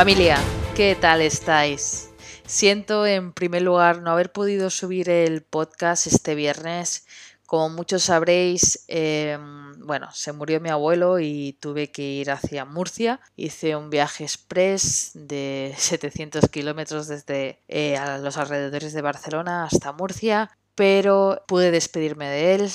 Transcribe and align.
Familia, 0.00 0.38
¿qué 0.74 0.96
tal 0.98 1.20
estáis? 1.20 2.08
Siento 2.46 3.04
en 3.04 3.34
primer 3.34 3.60
lugar 3.60 4.00
no 4.00 4.12
haber 4.12 4.32
podido 4.32 4.70
subir 4.70 5.10
el 5.10 5.42
podcast 5.42 6.06
este 6.06 6.34
viernes. 6.34 7.04
Como 7.44 7.68
muchos 7.68 8.04
sabréis, 8.04 8.82
em, 8.88 9.78
bueno, 9.80 10.08
se 10.14 10.32
murió 10.32 10.58
mi 10.58 10.70
abuelo 10.70 11.20
y 11.20 11.54
tuve 11.60 11.92
que 11.92 12.00
ir 12.00 12.30
hacia 12.30 12.64
Murcia. 12.64 13.20
Hice 13.36 13.76
un 13.76 13.90
viaje 13.90 14.24
express 14.24 15.10
de 15.12 15.74
700 15.76 16.48
kilómetros 16.48 17.06
desde 17.06 17.58
eh, 17.68 17.98
a 17.98 18.16
los 18.16 18.38
alrededores 18.38 18.94
de 18.94 19.02
Barcelona 19.02 19.64
hasta 19.64 19.92
Murcia, 19.92 20.50
pero 20.74 21.42
pude 21.46 21.70
despedirme 21.70 22.26
de 22.30 22.54
él, 22.54 22.70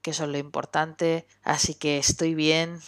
que 0.00 0.12
eso 0.12 0.24
es 0.24 0.30
lo 0.30 0.38
importante, 0.38 1.26
así 1.42 1.74
que 1.74 1.98
estoy 1.98 2.34
bien, 2.34 2.80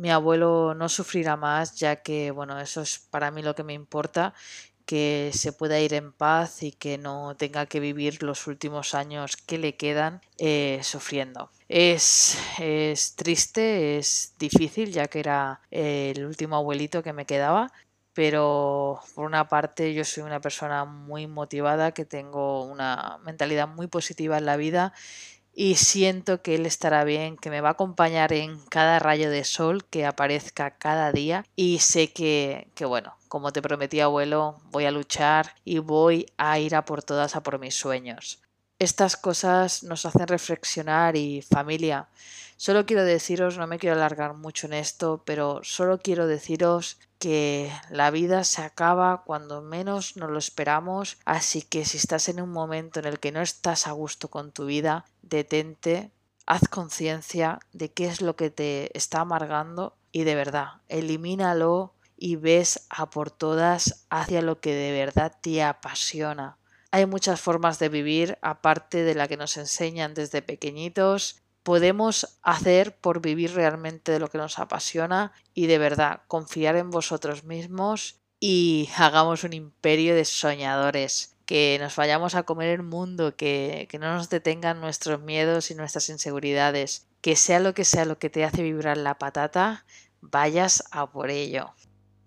mi 0.00 0.10
abuelo 0.10 0.74
no 0.74 0.88
sufrirá 0.88 1.36
más, 1.36 1.74
ya 1.76 1.96
que, 1.96 2.30
bueno, 2.30 2.58
eso 2.58 2.80
es 2.80 2.98
para 2.98 3.30
mí 3.30 3.42
lo 3.42 3.54
que 3.54 3.64
me 3.64 3.74
importa, 3.74 4.32
que 4.86 5.30
se 5.34 5.52
pueda 5.52 5.78
ir 5.78 5.92
en 5.92 6.12
paz 6.12 6.62
y 6.62 6.72
que 6.72 6.96
no 6.96 7.36
tenga 7.36 7.66
que 7.66 7.80
vivir 7.80 8.22
los 8.22 8.46
últimos 8.46 8.94
años 8.94 9.36
que 9.36 9.58
le 9.58 9.76
quedan 9.76 10.22
eh, 10.38 10.80
sufriendo. 10.82 11.50
Es, 11.68 12.38
es 12.58 13.14
triste, 13.14 13.98
es 13.98 14.34
difícil, 14.38 14.90
ya 14.90 15.06
que 15.06 15.20
era 15.20 15.60
el 15.70 16.24
último 16.24 16.56
abuelito 16.56 17.02
que 17.02 17.12
me 17.12 17.26
quedaba, 17.26 17.70
pero 18.14 19.00
por 19.14 19.26
una 19.26 19.48
parte 19.48 19.92
yo 19.92 20.04
soy 20.06 20.22
una 20.22 20.40
persona 20.40 20.86
muy 20.86 21.26
motivada, 21.26 21.92
que 21.92 22.06
tengo 22.06 22.64
una 22.64 23.18
mentalidad 23.22 23.68
muy 23.68 23.86
positiva 23.86 24.38
en 24.38 24.46
la 24.46 24.56
vida 24.56 24.94
y 25.54 25.76
siento 25.76 26.42
que 26.42 26.54
él 26.54 26.66
estará 26.66 27.04
bien, 27.04 27.36
que 27.36 27.50
me 27.50 27.60
va 27.60 27.70
a 27.70 27.72
acompañar 27.72 28.32
en 28.32 28.58
cada 28.66 28.98
rayo 28.98 29.30
de 29.30 29.44
sol 29.44 29.84
que 29.84 30.06
aparezca 30.06 30.76
cada 30.78 31.12
día 31.12 31.44
y 31.56 31.80
sé 31.80 32.12
que, 32.12 32.68
que 32.74 32.84
bueno, 32.84 33.16
como 33.28 33.52
te 33.52 33.62
prometí 33.62 34.00
abuelo, 34.00 34.60
voy 34.70 34.84
a 34.86 34.90
luchar 34.90 35.54
y 35.64 35.78
voy 35.78 36.26
a 36.36 36.58
ir 36.58 36.74
a 36.74 36.84
por 36.84 37.02
todas 37.02 37.36
a 37.36 37.42
por 37.42 37.58
mis 37.58 37.74
sueños. 37.74 38.42
Estas 38.78 39.16
cosas 39.16 39.82
nos 39.82 40.06
hacen 40.06 40.26
reflexionar 40.26 41.14
y 41.14 41.42
familia. 41.42 42.08
Solo 42.56 42.86
quiero 42.86 43.04
deciros, 43.04 43.58
no 43.58 43.66
me 43.66 43.78
quiero 43.78 43.96
alargar 43.96 44.34
mucho 44.34 44.66
en 44.66 44.72
esto, 44.72 45.22
pero 45.26 45.60
solo 45.62 45.98
quiero 45.98 46.26
deciros 46.26 46.98
que 47.20 47.70
la 47.90 48.10
vida 48.10 48.44
se 48.44 48.62
acaba 48.62 49.24
cuando 49.24 49.60
menos 49.60 50.16
nos 50.16 50.30
lo 50.30 50.38
esperamos, 50.38 51.18
así 51.26 51.60
que 51.60 51.84
si 51.84 51.98
estás 51.98 52.30
en 52.30 52.40
un 52.40 52.50
momento 52.50 52.98
en 52.98 53.06
el 53.06 53.20
que 53.20 53.30
no 53.30 53.42
estás 53.42 53.86
a 53.86 53.92
gusto 53.92 54.30
con 54.30 54.52
tu 54.52 54.64
vida, 54.64 55.04
detente, 55.20 56.10
haz 56.46 56.66
conciencia 56.68 57.60
de 57.72 57.92
qué 57.92 58.06
es 58.06 58.22
lo 58.22 58.36
que 58.36 58.48
te 58.48 58.96
está 58.96 59.20
amargando 59.20 59.98
y 60.12 60.24
de 60.24 60.34
verdad, 60.34 60.80
elimínalo 60.88 61.92
y 62.16 62.36
ves 62.36 62.86
a 62.88 63.10
por 63.10 63.30
todas 63.30 64.06
hacia 64.08 64.40
lo 64.40 64.60
que 64.60 64.74
de 64.74 64.92
verdad 64.92 65.36
te 65.42 65.62
apasiona. 65.62 66.56
Hay 66.90 67.04
muchas 67.04 67.40
formas 67.40 67.78
de 67.78 67.90
vivir 67.90 68.38
aparte 68.40 69.04
de 69.04 69.14
la 69.14 69.28
que 69.28 69.36
nos 69.36 69.58
enseñan 69.58 70.14
desde 70.14 70.40
pequeñitos 70.40 71.39
podemos 71.62 72.38
hacer 72.42 72.96
por 72.96 73.20
vivir 73.20 73.54
realmente 73.54 74.12
de 74.12 74.20
lo 74.20 74.28
que 74.28 74.38
nos 74.38 74.58
apasiona 74.58 75.32
y 75.54 75.66
de 75.66 75.78
verdad 75.78 76.22
confiar 76.26 76.76
en 76.76 76.90
vosotros 76.90 77.44
mismos 77.44 78.20
y 78.38 78.88
hagamos 78.96 79.44
un 79.44 79.52
imperio 79.52 80.14
de 80.14 80.24
soñadores, 80.24 81.36
que 81.44 81.76
nos 81.80 81.96
vayamos 81.96 82.34
a 82.34 82.44
comer 82.44 82.68
el 82.68 82.82
mundo, 82.82 83.36
que, 83.36 83.86
que 83.90 83.98
no 83.98 84.14
nos 84.14 84.30
detengan 84.30 84.80
nuestros 84.80 85.20
miedos 85.20 85.70
y 85.70 85.74
nuestras 85.74 86.08
inseguridades, 86.08 87.08
que 87.20 87.36
sea 87.36 87.60
lo 87.60 87.74
que 87.74 87.84
sea 87.84 88.04
lo 88.04 88.18
que 88.18 88.30
te 88.30 88.44
hace 88.44 88.62
vibrar 88.62 88.96
la 88.96 89.18
patata, 89.18 89.84
vayas 90.20 90.84
a 90.90 91.10
por 91.10 91.30
ello. 91.30 91.74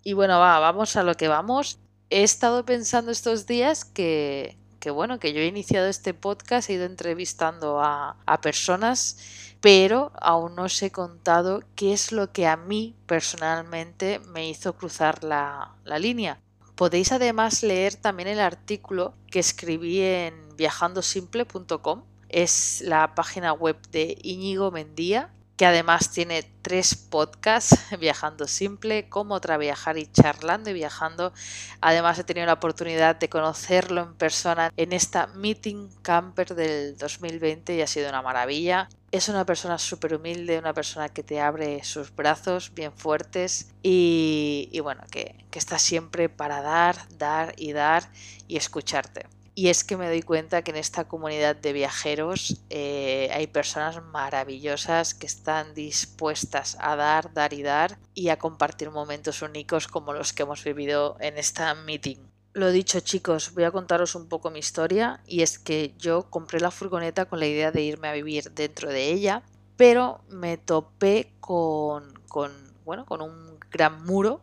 Y 0.04 0.12
bueno, 0.12 0.38
va, 0.38 0.58
vamos 0.60 0.96
a 0.96 1.02
lo 1.02 1.16
que 1.16 1.28
vamos. 1.28 1.80
He 2.10 2.22
estado 2.22 2.64
pensando 2.64 3.10
estos 3.10 3.46
días 3.46 3.84
que, 3.84 4.58
que 4.84 4.90
bueno, 4.90 5.18
que 5.18 5.32
yo 5.32 5.40
he 5.40 5.46
iniciado 5.46 5.86
este 5.86 6.12
podcast, 6.12 6.68
he 6.68 6.74
ido 6.74 6.84
entrevistando 6.84 7.80
a, 7.80 8.18
personas, 8.42 9.16
pero 9.62 10.12
aún 10.20 10.56
no 10.56 10.64
os 10.64 10.82
he 10.82 10.92
contado 10.92 11.62
qué 11.74 11.94
es 11.94 12.12
lo 12.12 12.32
que 12.32 12.46
a 12.46 12.58
mí 12.58 12.94
personalmente 13.06 14.18
me 14.18 14.46
hizo 14.46 14.74
cruzar 14.76 15.24
la, 15.24 15.74
la 15.84 15.98
línea. 15.98 16.38
Podéis 16.74 17.12
además 17.12 17.62
leer 17.62 17.94
también 17.94 18.28
el 18.28 18.40
artículo 18.40 19.14
que 19.30 19.38
escribí 19.38 20.02
en 20.02 20.34
viajandosimple.com. 20.54 22.02
Es 22.28 22.82
la 22.82 23.14
página 23.14 23.54
web 23.54 23.78
de 23.90 24.18
Íñigo 24.20 24.70
Mendía, 24.70 25.32
que 25.56 25.66
además 25.66 26.10
tiene 26.10 26.42
tres 26.62 26.94
podcasts, 26.94 27.78
Viajando 28.00 28.46
Simple, 28.46 29.08
Cómo 29.08 29.34
otra 29.34 29.56
viajar 29.56 29.98
y 29.98 30.06
Charlando 30.06 30.70
y 30.70 30.74
Viajando. 30.74 31.32
Además 31.80 32.18
he 32.18 32.24
tenido 32.24 32.46
la 32.46 32.54
oportunidad 32.54 33.16
de 33.16 33.28
conocerlo 33.28 34.02
en 34.02 34.14
persona 34.14 34.72
en 34.76 34.92
esta 34.92 35.28
Meeting 35.28 35.88
Camper 36.02 36.54
del 36.54 36.96
2020 36.96 37.76
y 37.76 37.82
ha 37.82 37.86
sido 37.86 38.08
una 38.08 38.22
maravilla. 38.22 38.88
Es 39.12 39.28
una 39.28 39.46
persona 39.46 39.78
súper 39.78 40.14
humilde, 40.14 40.58
una 40.58 40.74
persona 40.74 41.08
que 41.08 41.22
te 41.22 41.40
abre 41.40 41.84
sus 41.84 42.14
brazos 42.14 42.74
bien 42.74 42.92
fuertes 42.92 43.72
y, 43.80 44.68
y 44.72 44.80
bueno, 44.80 45.02
que, 45.10 45.46
que 45.52 45.58
está 45.60 45.78
siempre 45.78 46.28
para 46.28 46.62
dar, 46.62 46.96
dar 47.16 47.54
y 47.56 47.72
dar 47.72 48.10
y 48.48 48.56
escucharte. 48.56 49.26
Y 49.56 49.68
es 49.68 49.84
que 49.84 49.96
me 49.96 50.08
doy 50.08 50.22
cuenta 50.22 50.62
que 50.62 50.72
en 50.72 50.76
esta 50.76 51.06
comunidad 51.06 51.54
de 51.54 51.72
viajeros 51.72 52.60
eh, 52.70 53.30
hay 53.32 53.46
personas 53.46 54.02
maravillosas 54.02 55.14
que 55.14 55.26
están 55.26 55.74
dispuestas 55.74 56.76
a 56.80 56.96
dar, 56.96 57.32
dar 57.32 57.52
y 57.52 57.62
dar 57.62 57.98
y 58.14 58.30
a 58.30 58.38
compartir 58.38 58.90
momentos 58.90 59.42
únicos 59.42 59.86
como 59.86 60.12
los 60.12 60.32
que 60.32 60.42
hemos 60.42 60.64
vivido 60.64 61.16
en 61.20 61.38
esta 61.38 61.72
meeting. 61.74 62.16
Lo 62.52 62.72
dicho 62.72 62.98
chicos, 63.00 63.54
voy 63.54 63.62
a 63.62 63.70
contaros 63.70 64.16
un 64.16 64.28
poco 64.28 64.50
mi 64.50 64.58
historia 64.58 65.20
y 65.24 65.42
es 65.42 65.60
que 65.60 65.94
yo 65.98 66.28
compré 66.30 66.58
la 66.58 66.72
furgoneta 66.72 67.26
con 67.26 67.38
la 67.38 67.46
idea 67.46 67.70
de 67.70 67.82
irme 67.82 68.08
a 68.08 68.12
vivir 68.12 68.50
dentro 68.52 68.88
de 68.90 69.12
ella, 69.12 69.44
pero 69.76 70.24
me 70.30 70.56
topé 70.56 71.32
con, 71.38 72.12
con, 72.28 72.52
bueno, 72.84 73.06
con 73.06 73.22
un 73.22 73.60
gran 73.70 74.04
muro 74.04 74.40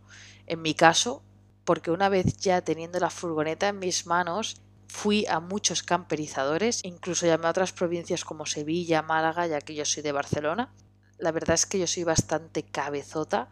en 0.47 0.61
mi 0.61 0.73
caso 0.73 1.21
porque 1.65 1.91
una 1.91 2.09
vez 2.09 2.37
ya 2.37 2.61
teniendo 2.61 2.99
la 2.99 3.09
furgoneta 3.09 3.67
en 3.69 3.79
mis 3.79 4.05
manos 4.05 4.61
Fui 4.91 5.25
a 5.27 5.39
muchos 5.39 5.83
camperizadores, 5.83 6.83
incluso 6.83 7.25
llamé 7.25 7.47
a 7.47 7.51
otras 7.51 7.71
provincias 7.71 8.25
como 8.25 8.45
Sevilla, 8.45 9.01
Málaga, 9.01 9.47
ya 9.47 9.61
que 9.61 9.73
yo 9.73 9.85
soy 9.85 10.03
de 10.03 10.11
Barcelona. 10.11 10.69
La 11.17 11.31
verdad 11.31 11.53
es 11.53 11.65
que 11.65 11.79
yo 11.79 11.87
soy 11.87 12.03
bastante 12.03 12.63
cabezota 12.63 13.47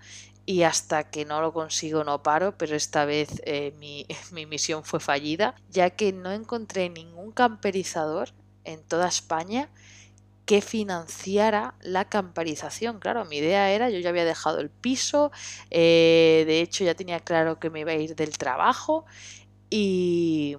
y 0.45 0.63
hasta 0.63 1.09
que 1.09 1.23
no 1.23 1.39
lo 1.41 1.53
consigo 1.53 2.03
no 2.03 2.21
paro, 2.23 2.57
pero 2.57 2.75
esta 2.75 3.05
vez 3.05 3.41
eh, 3.45 3.73
mi, 3.79 4.05
mi 4.33 4.45
misión 4.45 4.83
fue 4.83 4.99
fallida, 4.99 5.55
ya 5.69 5.91
que 5.91 6.11
no 6.11 6.33
encontré 6.33 6.89
ningún 6.89 7.31
camperizador 7.31 8.33
en 8.65 8.83
toda 8.83 9.07
España 9.07 9.69
que 10.45 10.61
financiara 10.61 11.73
la 11.79 12.09
camperización. 12.09 12.99
Claro, 12.99 13.23
mi 13.23 13.37
idea 13.37 13.71
era, 13.71 13.89
yo 13.89 13.99
ya 13.99 14.09
había 14.09 14.25
dejado 14.25 14.59
el 14.59 14.69
piso, 14.69 15.31
eh, 15.71 16.43
de 16.45 16.59
hecho 16.59 16.83
ya 16.83 16.95
tenía 16.95 17.21
claro 17.21 17.59
que 17.59 17.69
me 17.69 17.79
iba 17.79 17.93
a 17.93 17.95
ir 17.95 18.13
del 18.15 18.37
trabajo 18.37 19.05
y, 19.69 20.57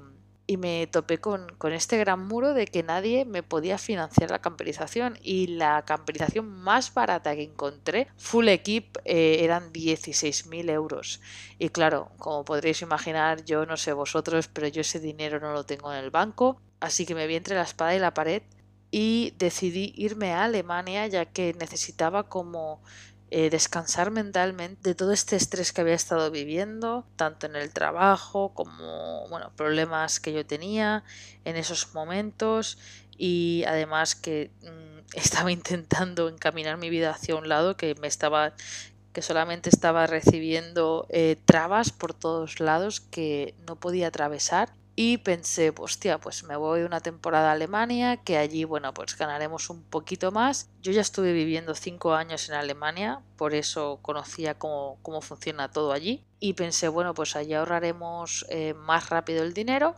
y 0.50 0.56
me 0.56 0.88
topé 0.88 1.19
con, 1.19 1.47
este 1.72 1.97
gran 1.97 2.27
muro 2.27 2.55
de 2.55 2.66
que 2.66 2.83
nadie 2.83 3.25
me 3.25 3.44
podía 3.44 3.78
financiar 3.78 4.33
la 4.33 4.41
camperización 4.41 5.16
y 5.22 5.47
la 5.47 5.84
camperización 5.84 6.49
más 6.49 6.93
barata 6.93 7.37
que 7.37 7.44
encontré, 7.44 8.09
full 8.16 8.49
equip, 8.49 8.97
eh, 9.05 9.44
eran 9.44 9.72
16.000 9.72 10.69
euros. 10.71 11.21
Y 11.60 11.69
claro, 11.69 12.10
como 12.19 12.44
podréis 12.44 12.83
imaginar, 12.83 13.44
yo 13.44 13.65
no 13.65 13.77
sé 13.77 13.93
vosotros, 13.93 14.49
pero 14.49 14.66
yo 14.66 14.81
ese 14.81 14.99
dinero 14.99 15.39
no 15.39 15.53
lo 15.53 15.65
tengo 15.65 15.93
en 15.93 16.03
el 16.03 16.10
banco, 16.10 16.60
así 16.81 17.06
que 17.06 17.15
me 17.15 17.28
vi 17.28 17.37
entre 17.37 17.55
la 17.55 17.62
espada 17.62 17.94
y 17.94 18.00
la 18.00 18.12
pared 18.12 18.43
y 18.91 19.34
decidí 19.39 19.92
irme 19.97 20.33
a 20.33 20.42
Alemania 20.42 21.07
ya 21.07 21.27
que 21.27 21.54
necesitaba 21.54 22.24
como 22.28 22.83
eh, 23.32 23.48
descansar 23.48 24.10
mentalmente 24.10 24.91
de 24.91 24.94
todo 24.94 25.12
este 25.12 25.36
estrés 25.36 25.72
que 25.72 25.80
había 25.80 25.94
estado 25.94 26.30
viviendo, 26.32 27.06
tanto 27.15 27.47
en 27.47 27.54
el 27.54 27.72
trabajo 27.72 28.53
como 28.54 29.28
bueno, 29.28 29.53
problemas 29.54 30.18
que 30.18 30.32
yo 30.32 30.44
tenía 30.44 31.04
en 31.44 31.56
esos 31.56 31.94
momentos. 31.94 32.78
Y 33.16 33.65
además 33.68 34.15
que 34.15 34.50
mm, 34.62 35.15
estaba 35.15 35.53
intentando 35.53 36.28
encaminar 36.28 36.77
mi 36.77 36.91
vida 36.91 37.10
hacia 37.10 37.36
un 37.36 37.48
lado 37.48 37.77
que 37.77 37.94
me 37.97 38.09
estaba 38.09 38.53
que 39.12 39.22
solamente 39.22 39.71
estaba 39.71 40.06
recibiendo 40.06 41.06
eh, 41.09 41.36
trabas 41.44 41.91
por 41.91 42.15
todos 42.15 42.60
lados 42.60 43.00
que 43.00 43.54
no 43.66 43.74
podía 43.74 44.06
atravesar 44.06 44.72
y 45.02 45.16
pensé, 45.16 45.72
hostia, 45.78 46.18
pues 46.18 46.44
me 46.44 46.56
voy 46.56 46.82
una 46.82 47.00
temporada 47.00 47.48
a 47.48 47.52
Alemania, 47.52 48.18
que 48.18 48.36
allí, 48.36 48.64
bueno, 48.64 48.92
pues 48.92 49.16
ganaremos 49.16 49.70
un 49.70 49.82
poquito 49.82 50.30
más. 50.30 50.68
Yo 50.82 50.92
ya 50.92 51.00
estuve 51.00 51.32
viviendo 51.32 51.74
cinco 51.74 52.12
años 52.12 52.50
en 52.50 52.54
Alemania, 52.54 53.22
por 53.38 53.54
eso 53.54 53.98
conocía 54.02 54.58
cómo, 54.58 54.98
cómo 55.00 55.22
funciona 55.22 55.70
todo 55.70 55.92
allí. 55.92 56.22
Y 56.38 56.52
pensé, 56.52 56.88
bueno, 56.88 57.14
pues 57.14 57.34
allí 57.34 57.54
ahorraremos 57.54 58.44
eh, 58.50 58.74
más 58.74 59.08
rápido 59.08 59.42
el 59.42 59.54
dinero, 59.54 59.94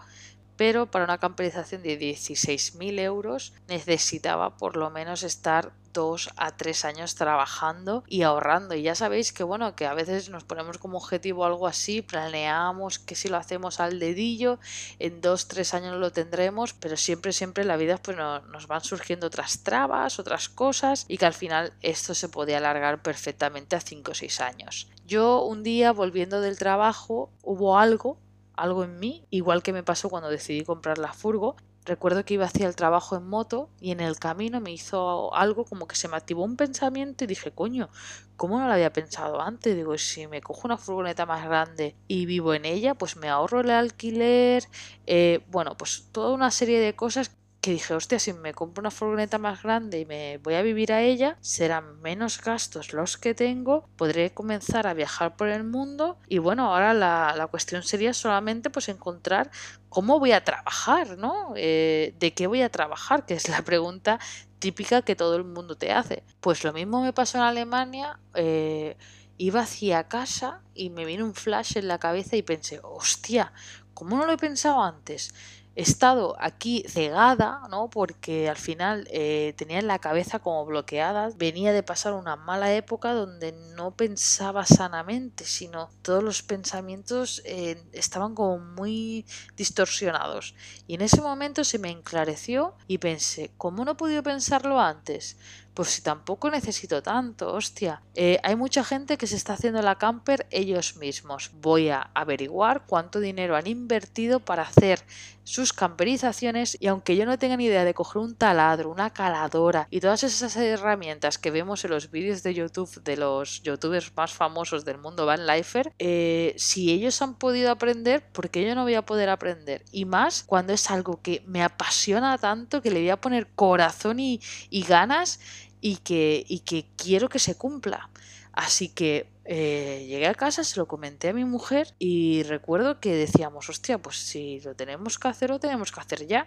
pero 0.57 0.89
para 0.89 1.05
una 1.05 1.19
camperización 1.19 1.83
de 1.83 1.99
16.000 1.99 3.01
euros 3.01 3.55
necesitaba 3.67 4.57
por 4.57 4.77
lo 4.77 4.89
menos 4.91 5.25
estar 5.25 5.73
dos 5.93 6.31
a 6.37 6.57
tres 6.57 6.85
años 6.85 7.15
trabajando 7.15 8.05
y 8.07 8.23
ahorrando. 8.23 8.75
Y 8.75 8.83
ya 8.83 8.95
sabéis 8.95 9.33
que 9.33 9.45
bueno, 9.45 9.75
que 9.75 9.87
a 9.87 9.95
veces 9.95 10.29
nos 10.31 10.45
ponemos 10.45 10.79
como 10.79 10.99
objetivo 10.99 11.45
algo 11.45 11.67
así, 11.67 12.03
planeamos 12.03 12.99
que 12.99 13.15
si 13.15 13.29
lo 13.29 13.37
hacemos 13.37 13.81
al 13.81 13.99
dedillo, 13.99 14.59
en 14.99 15.21
dos, 15.21 15.49
tres 15.49 15.75
años 15.75 15.97
lo 15.97 16.13
tendremos, 16.13 16.73
pero 16.75 16.97
siempre, 16.97 17.33
siempre 17.33 17.63
en 17.63 17.69
la 17.69 17.77
vida 17.77 17.99
pues 17.99 18.17
nos 18.17 18.67
van 18.67 18.83
surgiendo 18.83 19.27
otras 19.27 19.63
trabas, 19.63 20.19
otras 20.19 20.49
cosas 20.49 21.05
y 21.09 21.19
que 21.19 21.27
al 21.27 21.35
final 21.35 21.73
esto 21.83 22.15
se 22.15 22.29
puede 22.29 22.57
alargar 22.57 23.03
perfectamente 23.03 23.77
a 23.77 23.81
cinco 23.81 24.13
o 24.13 24.15
seis 24.15 24.41
años. 24.41 24.89
Yo 25.07 25.43
un 25.43 25.63
día 25.63 25.93
volviendo 25.93 26.41
del 26.41 26.59
trabajo 26.59 27.31
hubo 27.43 27.79
algo 27.79 28.19
algo 28.55 28.85
en 28.85 28.99
mí, 28.99 29.27
igual 29.31 29.63
que 29.63 29.73
me 29.73 29.83
pasó 29.83 30.09
cuando 30.09 30.29
decidí 30.29 30.63
comprar 30.65 30.99
la 30.99 31.13
furgo, 31.13 31.57
Recuerdo 31.85 32.25
que 32.25 32.35
iba 32.35 32.45
hacia 32.47 32.69
el 32.69 32.77
trabajo 32.77 33.17
en 33.17 33.27
moto 33.27 33.69
y 33.81 33.91
en 33.91 33.99
el 33.99 34.19
camino 34.21 34.61
me 34.61 34.71
hizo 34.71 35.35
algo 35.35 35.65
como 35.65 35.89
que 35.89 35.97
se 35.97 36.07
me 36.07 36.17
activó 36.17 36.45
un 36.45 36.57
pensamiento 36.57 37.25
y 37.25 37.27
dije, 37.27 37.51
coño, 37.51 37.89
¿cómo 38.37 38.61
no 38.61 38.67
lo 38.69 38.73
había 38.73 38.93
pensado 38.93 39.41
antes? 39.41 39.75
Digo, 39.75 39.99
si 39.99 40.29
me 40.29 40.41
cojo 40.41 40.63
una 40.65 40.79
furgoneta 40.79 41.27
más 41.27 41.45
grande 41.45 41.97
y 42.07 42.27
vivo 42.27 42.55
en 42.55 42.67
ella, 42.67 42.95
pues 42.95 43.17
me 43.17 43.29
ahorro 43.29 43.61
el 43.61 43.71
alquiler, 43.71 44.65
eh, 45.07 45.45
bueno, 45.49 45.77
pues 45.77 46.09
toda 46.13 46.33
una 46.33 46.53
serie 46.53 46.79
de 46.79 46.95
cosas 46.95 47.33
que 47.63 47.71
dije, 47.71 47.95
hostia, 47.95 48.19
si 48.19 48.33
me 48.33 48.53
compro 48.53 48.83
una 48.83 48.91
furgoneta 48.91 49.39
más 49.39 49.63
grande 49.63 50.01
y 50.01 50.05
me 50.05 50.39
voy 50.39 50.55
a 50.55 50.63
vivir 50.63 50.93
a 50.93 51.01
ella, 51.01 51.39
serán 51.41 52.03
menos 52.03 52.43
gastos 52.43 52.93
los 52.93 53.17
que 53.17 53.35
tengo, 53.35 53.89
podré 53.97 54.35
comenzar 54.35 54.89
a 54.89 54.95
viajar 54.95 55.37
por 55.37 55.49
el 55.49 55.63
mundo 55.63 56.19
y 56.29 56.39
bueno, 56.39 56.75
ahora 56.75 56.93
la, 56.93 57.35
la 57.37 57.47
cuestión 57.47 57.85
sería 57.85 58.15
solamente 58.15 58.69
pues 58.69 58.89
encontrar 58.89 59.53
cómo 59.89 60.19
voy 60.19 60.33
a 60.33 60.43
trabajar, 60.43 61.17
¿no? 61.17 61.55
Eh, 61.55 62.17
¿De 62.19 62.35
qué 62.35 62.49
voy 62.49 62.63
a 62.63 62.69
trabajar? 62.69 63.27
Que 63.27 63.35
es 63.35 63.49
la 63.49 63.63
pregunta 63.63 64.19
típica 64.59 65.03
que 65.03 65.15
todo 65.15 65.37
el 65.37 65.45
mundo 65.45 65.77
te 65.77 65.93
hace. 65.93 66.25
Pues 66.41 66.65
lo 66.65 66.73
mismo 66.73 67.01
me 67.01 67.13
pasó 67.13 67.39
en 67.39 67.45
Alemania. 67.45 68.19
Eh, 68.35 68.97
iba 69.39 69.61
hacia 69.61 70.09
casa 70.09 70.63
y 70.75 70.91
me 70.91 71.05
vino 71.05 71.25
un 71.25 71.35
flash 71.35 71.77
en 71.77 71.87
la 71.87 71.99
cabeza 71.99 72.35
y 72.37 72.43
pensé, 72.43 72.81
hostia, 72.83 73.53
¿cómo 73.95 74.17
no 74.17 74.27
lo 74.27 74.33
he 74.33 74.37
pensado 74.37 74.83
antes? 74.83 75.33
He 75.75 75.83
estado 75.83 76.37
aquí 76.39 76.85
cegada, 76.87 77.63
¿no? 77.71 77.89
Porque 77.89 78.49
al 78.49 78.57
final 78.57 79.09
eh, 79.11 79.55
tenía 79.57 79.79
en 79.79 79.87
la 79.87 79.99
cabeza 79.99 80.39
como 80.39 80.67
bloqueada, 80.67 81.31
venía 81.37 81.73
de 81.73 81.83
pasar 81.83 82.13
una 82.13 82.37
mala 82.37 82.75
época 82.75 83.15
donde 83.15 83.53
no 83.75 83.93
pensaba 83.93 84.67
sanamente, 84.67 85.45
sino 85.45 85.91
todos 86.03 86.23
los 86.23 86.43
pensamientos 86.43 87.43
eh, 87.45 87.83
estaban 87.93 88.35
como 88.35 88.59
muy 88.59 89.25
distorsionados. 89.57 90.55
Y 90.87 90.95
en 90.95 91.03
ese 91.03 91.21
momento 91.21 91.65
se 91.65 91.79
me 91.79 91.91
enclareció 91.91 92.75
y 92.87 92.99
pensé, 92.99 93.53
¿cómo 93.57 93.85
no 93.85 93.93
he 93.93 93.97
podido 93.97 94.23
pensarlo 94.23 94.79
antes? 94.79 95.37
Pues 95.75 95.89
si 95.89 96.03
tampoco 96.03 96.51
necesito 96.51 97.03
tanto, 97.03 97.53
hostia. 97.53 98.03
Eh, 98.15 98.39
hay 98.43 98.57
mucha 98.57 98.85
gente 98.85 99.17
que 99.17 99.27
se 99.27 99.37
está 99.37 99.55
haciendo 99.55 99.81
la 99.81 99.97
camper 99.97 100.47
ellos 100.51 100.97
mismos. 100.97 101.51
Voy 101.61 101.89
a 101.89 102.11
averiguar 102.15 102.85
cuánto 102.87 103.21
dinero 103.21 103.57
han 103.57 103.67
invertido 103.67 104.41
para 104.41 104.63
hacer 104.63 105.03
sus 105.45 105.73
camperizaciones 105.73 106.77
y 106.81 106.87
aunque 106.87 107.17
yo 107.17 107.27
no 107.27 107.39
tenga 107.39 107.57
ni 107.57 107.67
idea 107.67 107.85
de 107.85 107.95
coger 107.95 108.23
un 108.23 108.35
taladro, 108.35 108.91
una 108.91 109.11
caladora 109.11 109.89
y 109.91 110.01
todas 110.01 110.23
esas 110.23 110.55
herramientas 110.57 111.39
que 111.39 111.51
vemos 111.51 111.85
en 111.85 111.91
los 111.91 112.11
vídeos 112.11 112.43
de 112.43 112.55
YouTube 112.55 113.03
de 113.03 113.17
los 113.17 113.63
youtubers 113.63 114.13
más 114.17 114.33
famosos 114.33 114.85
del 114.85 114.99
mundo 114.99 115.27
Van 115.27 115.47
Lifer, 115.47 115.93
eh, 115.99 116.55
si 116.57 116.93
ellos 116.93 117.21
han 117.23 117.35
podido 117.35 117.71
aprender, 117.71 118.25
¿por 118.33 118.51
qué 118.51 118.65
yo 118.65 118.75
no 118.75 118.85
voy 118.85 118.95
a 118.95 119.03
poder 119.03 119.31
aprender? 119.31 119.85
Y 119.91 120.05
más 120.05 120.45
cuando 120.45 120.73
es 120.73 120.91
algo 120.91 121.21
que 121.21 121.43
me 121.47 121.63
apasiona 121.63 122.39
tanto 122.39 122.81
que 122.83 122.91
le 122.91 123.01
voy 123.01 123.11
a 123.11 123.21
poner 123.21 123.49
corazón 123.49 124.21
y 124.21 124.41
ganas 124.87 125.41
y 125.83 125.97
que, 125.97 126.45
y 126.49 126.61
que 126.61 126.87
quiero 126.97 127.29
que 127.29 127.39
se 127.39 127.57
cumpla. 127.57 128.09
Así 128.53 128.89
que 128.89 129.29
eh, 129.45 130.07
llegué 130.09 130.29
a 130.29 130.35
casa, 130.35 130.65
se 130.65 130.79
lo 130.79 130.87
comenté 130.87 131.29
a 131.29 131.33
mi 131.35 131.45
mujer 131.45 131.95
y 131.99 132.45
recuerdo 132.45 133.01
que 133.01 133.15
decíamos, 133.15 133.69
hostia, 133.69 133.99
pues 133.99 134.17
si 134.17 134.61
lo 134.61 134.75
tenemos 134.75 135.19
que 135.19 135.29
hacer, 135.29 135.51
lo 135.51 135.59
tenemos 135.59 135.91
que 135.91 136.01
hacer 136.01 136.27
ya, 136.27 136.47